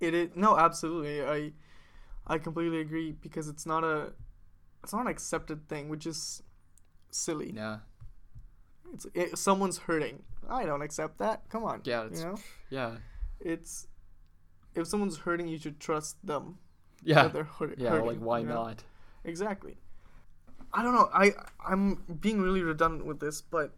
[0.00, 1.22] It is no, absolutely.
[1.22, 1.52] I
[2.26, 4.12] I completely agree because it's not a
[4.82, 6.42] it's not an accepted thing, which is
[7.10, 7.52] silly.
[7.54, 7.78] yeah
[8.94, 10.22] It's it, someone's hurting.
[10.48, 11.42] I don't accept that.
[11.50, 11.80] Come on.
[11.84, 12.38] Yeah, it's- you know,
[12.70, 12.96] yeah
[13.40, 13.86] it's
[14.74, 16.58] if someone's hurting, you should trust them.
[17.02, 18.54] yeah that they're hurt, yeah hurting, like why you know?
[18.64, 18.84] not
[19.24, 19.76] Exactly.
[20.72, 21.08] I don't know.
[21.12, 21.32] I
[21.66, 23.74] I'm being really redundant with this, but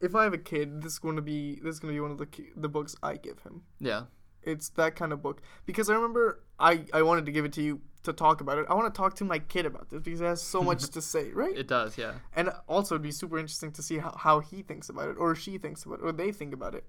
[0.00, 2.00] if I have a kid, this is going to be this is going to be
[2.00, 3.62] one of the the books I give him.
[3.78, 4.04] yeah
[4.42, 7.62] It's that kind of book because I remember I I wanted to give it to
[7.62, 8.66] you to talk about it.
[8.68, 11.02] I want to talk to my kid about this because it has so much to
[11.02, 11.56] say, right?
[11.56, 14.88] it does yeah and also it'd be super interesting to see how, how he thinks
[14.88, 16.84] about it or she thinks about it or they think about it.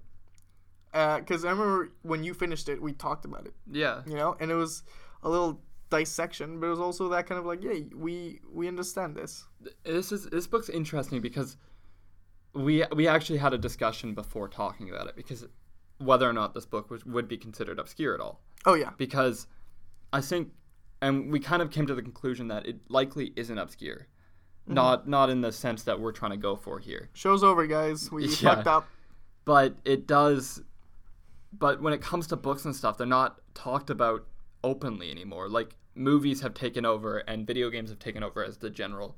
[0.94, 4.36] Uh, because I remember when you finished it, we talked about it, yeah you know,
[4.40, 4.82] and it was
[5.22, 9.14] a little dissection, but it was also that kind of like, yeah, we we understand
[9.14, 9.44] this.
[9.84, 11.56] this is this book's interesting because
[12.54, 15.46] we we actually had a discussion before talking about it because
[16.04, 19.46] whether or not this book was, would be considered obscure at all Oh yeah, because
[20.12, 20.50] I think
[21.00, 24.06] and we kind of came to the conclusion that it likely isn't obscure
[24.66, 24.74] mm-hmm.
[24.74, 28.10] not not in the sense that we're trying to go for here show's over, guys.
[28.12, 28.54] We Yeah.
[28.54, 28.86] fucked up.
[29.44, 30.62] but it does
[31.52, 34.26] but when it comes to books and stuff they're not talked about
[34.64, 38.70] openly anymore like movies have taken over and video games have taken over as the
[38.70, 39.16] general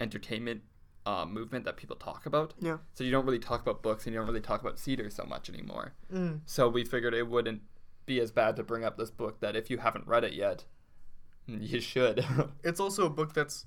[0.00, 0.60] entertainment
[1.06, 2.78] uh, movement that people talk about Yeah.
[2.94, 5.24] so you don't really talk about books and you don't really talk about cedar so
[5.24, 6.40] much anymore Mm.
[6.46, 7.62] so we figured it wouldn't
[8.06, 10.64] be as bad to bring up this book that if you haven't read it yet
[11.46, 12.24] you should
[12.64, 13.66] It's also a book that's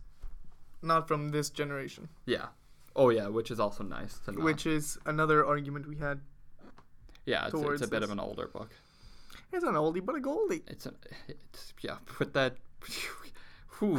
[0.82, 2.48] not from this generation, yeah
[2.96, 6.22] oh yeah which is also nice to know which is another argument we had.
[7.26, 8.04] yeah it's, it's a bit this.
[8.06, 8.72] of an older book
[9.54, 10.64] It's an oldie but a goldie.
[10.68, 10.96] It's an,
[11.28, 11.98] it's yeah.
[12.06, 12.58] Put that.
[13.80, 13.98] Whew.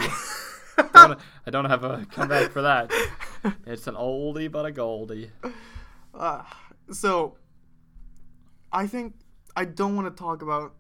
[0.77, 1.17] I
[1.51, 2.91] don't have a comeback for that.
[3.67, 5.31] It's an oldie but a goldie.
[6.15, 6.43] Uh,
[6.91, 7.37] so,
[8.73, 9.15] I think
[9.57, 10.75] I don't want to talk about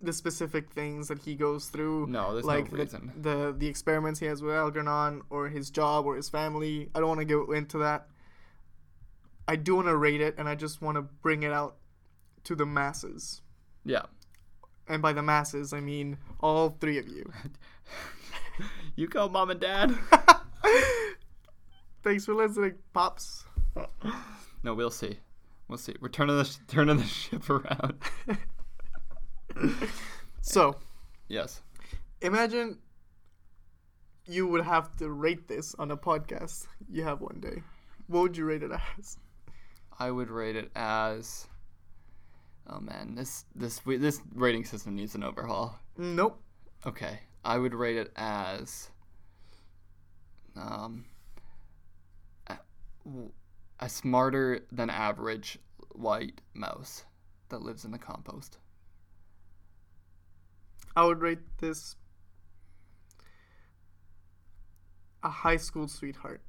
[0.00, 2.06] the specific things that he goes through.
[2.06, 3.12] No, there's like no the, reason.
[3.20, 6.88] the the experiments he has with Algernon or his job or his family.
[6.94, 8.06] I don't want to go into that.
[9.46, 11.76] I do want to rate it, and I just want to bring it out
[12.44, 13.42] to the masses.
[13.84, 14.02] Yeah.
[14.86, 17.30] And by the masses, I mean all three of you.
[18.96, 19.96] You go, mom and dad.
[22.02, 23.44] Thanks for listening, pops.
[24.64, 25.18] No, we'll see.
[25.68, 25.94] We'll see.
[26.00, 27.94] We're turning the sh- turning the ship around.
[30.40, 30.76] So,
[31.28, 31.62] Yes.
[32.22, 32.78] imagine
[34.26, 37.62] you would have to rate this on a podcast you have one day.
[38.08, 39.16] What would you rate it as?
[39.98, 41.46] I would rate it as.
[42.68, 45.78] Oh man, this this we- this rating system needs an overhaul.
[45.96, 46.40] Nope.
[46.86, 48.90] Okay, I would rate it as.
[50.56, 51.04] Um.
[53.80, 55.58] A, smarter than average
[55.92, 57.04] white mouse
[57.48, 58.58] that lives in the compost.
[60.96, 61.96] I would rate this
[65.22, 66.42] a high school sweetheart.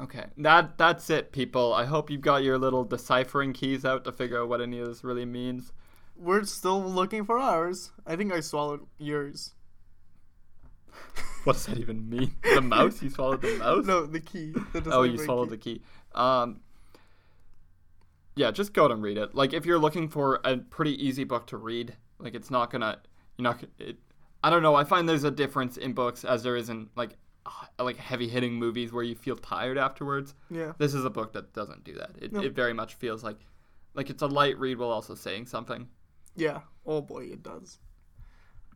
[0.00, 1.74] Okay, that that's it, people.
[1.74, 4.86] I hope you've got your little deciphering keys out to figure out what any of
[4.86, 5.72] this really means.
[6.16, 7.92] We're still looking for ours.
[8.06, 9.54] I think I swallowed yours.
[11.44, 12.36] What does that even mean?
[12.54, 13.02] The mouse?
[13.02, 13.84] You swallowed the mouse?
[13.84, 14.52] No, the key.
[14.72, 15.82] The oh, you swallowed the key.
[16.14, 16.60] Um,
[18.36, 19.34] yeah, just go out and read it.
[19.34, 22.98] Like, if you're looking for a pretty easy book to read, like it's not gonna,
[23.36, 23.62] you're not.
[23.78, 23.96] It,
[24.44, 24.74] I don't know.
[24.74, 27.16] I find there's a difference in books as there is in like,
[27.78, 30.34] like heavy hitting movies where you feel tired afterwards.
[30.50, 30.72] Yeah.
[30.78, 32.10] This is a book that doesn't do that.
[32.20, 32.40] It, No.
[32.40, 33.38] it very much feels like,
[33.94, 35.88] like it's a light read while also saying something.
[36.36, 36.60] Yeah.
[36.86, 37.78] Oh boy, it does.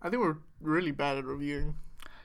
[0.03, 1.77] I think we're really bad at reviewing.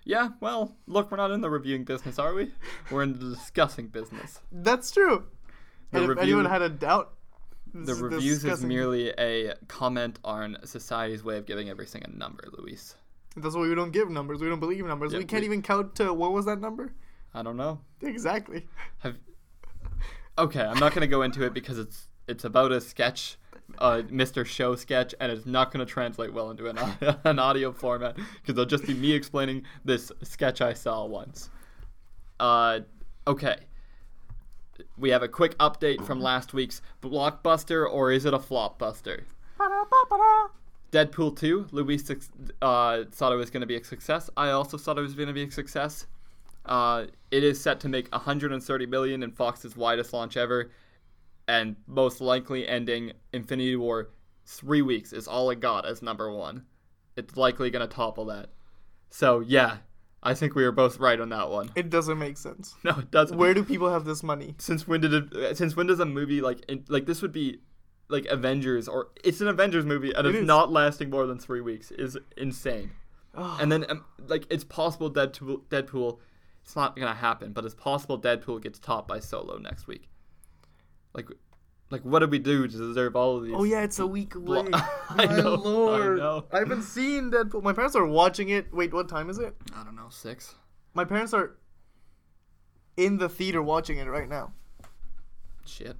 [0.03, 2.51] Yeah, well, look, we're not in the reviewing business, are we?
[2.89, 4.39] We're in the discussing business.
[4.51, 5.25] That's true.
[5.91, 7.13] The and if anyone had a doubt,
[7.73, 12.95] The reviews is merely a comment on society's way of giving everything a number, Luis.
[13.37, 14.41] That's why we don't give numbers.
[14.41, 15.13] We don't believe numbers.
[15.13, 16.93] Yeah, we can't we- even count to what was that number?
[17.33, 17.79] I don't know.
[18.01, 18.67] Exactly.
[18.99, 19.15] Have
[20.37, 23.37] Okay, I'm not going to go into it because it's it's about a sketch,
[23.77, 24.45] uh, Mr.
[24.45, 26.77] Show sketch, and it's not going to translate well into an,
[27.23, 31.49] an audio format because it'll just be me explaining this sketch I saw once.
[32.39, 32.81] Uh,
[33.27, 33.57] okay.
[34.97, 39.23] We have a quick update from last week's blockbuster, or is it a flopbuster?
[40.91, 42.09] Deadpool 2, Luis
[42.61, 44.29] uh, thought it was going to be a success.
[44.35, 46.07] I also thought it was going to be a success.
[46.65, 50.71] Uh, it is set to make 130 million in Fox's widest launch ever,
[51.51, 54.09] and most likely ending Infinity War
[54.45, 56.63] three weeks is all it got as number one.
[57.17, 58.47] It's likely going to topple that.
[59.09, 59.77] So yeah,
[60.23, 61.69] I think we were both right on that one.
[61.75, 62.75] It doesn't make sense.
[62.85, 63.37] No, it doesn't.
[63.37, 64.55] Where do people have this money?
[64.59, 65.57] Since when did it?
[65.57, 67.59] Since when does a movie like in, like this would be
[68.07, 70.47] like Avengers or it's an Avengers movie and It it's is.
[70.47, 72.91] not lasting more than three weeks is insane.
[73.33, 76.19] and then um, like it's possible Deadpool Deadpool
[76.63, 80.07] it's not gonna happen, but it's possible Deadpool gets topped by Solo next week.
[81.13, 81.27] Like,
[81.89, 83.53] like what did we do to deserve all of these?
[83.55, 84.67] Oh yeah, it's a week away.
[84.73, 86.45] I My know, I lord, know.
[86.51, 87.63] I haven't seen Deadpool.
[87.63, 88.73] My parents are watching it.
[88.73, 89.55] Wait, what time is it?
[89.75, 90.55] I don't know six.
[90.93, 91.57] My parents are
[92.97, 94.53] in the theater watching it right now.
[95.65, 95.97] Shit.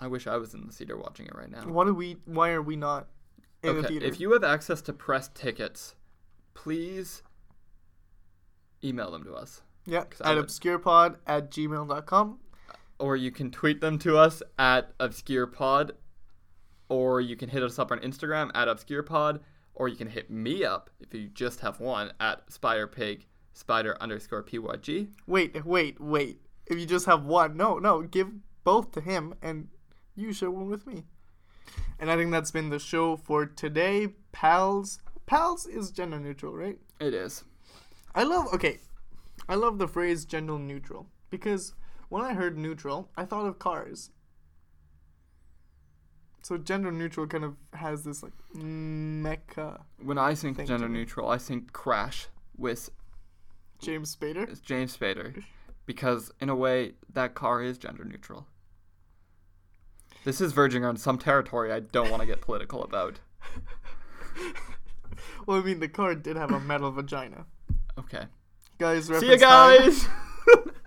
[0.00, 1.62] I wish I was in the theater watching it right now.
[1.62, 2.16] Why do we?
[2.24, 3.06] Why are we not
[3.62, 4.06] in the okay, theater?
[4.06, 5.94] if you have access to press tickets,
[6.54, 7.22] please
[8.82, 9.62] email them to us.
[9.86, 12.38] yeah, at obscurepod at gmail.com.
[13.02, 15.90] or you can tweet them to us at obscurepod,
[16.88, 19.40] or you can hit us up on Instagram at obscurepod,
[19.74, 23.22] or you can hit me up if you just have one at spiderpig
[23.54, 25.08] spider underscore pyg.
[25.26, 26.42] Wait, wait, wait.
[26.68, 28.28] If you just have one, no, no, give
[28.62, 29.66] both to him and
[30.14, 31.02] you share one with me.
[31.98, 34.14] And I think that's been the show for today.
[34.30, 35.00] Pals.
[35.26, 36.78] Pals is gender neutral, right?
[37.00, 37.42] It is.
[38.14, 38.78] I love okay.
[39.48, 41.74] I love the phrase gender neutral because
[42.12, 44.10] when I heard neutral, I thought of cars.
[46.42, 51.30] So gender neutral kind of has this like mecha When I think Thank gender neutral,
[51.30, 52.90] I think Crash with
[53.80, 54.46] James Spader.
[54.46, 55.42] It's James Spader,
[55.86, 58.46] because in a way that car is gender neutral.
[60.24, 63.20] This is verging on some territory I don't want to get political about.
[65.46, 67.46] Well, I mean the car did have a metal vagina.
[67.98, 68.26] Okay.
[68.78, 70.06] Guys, See you guys.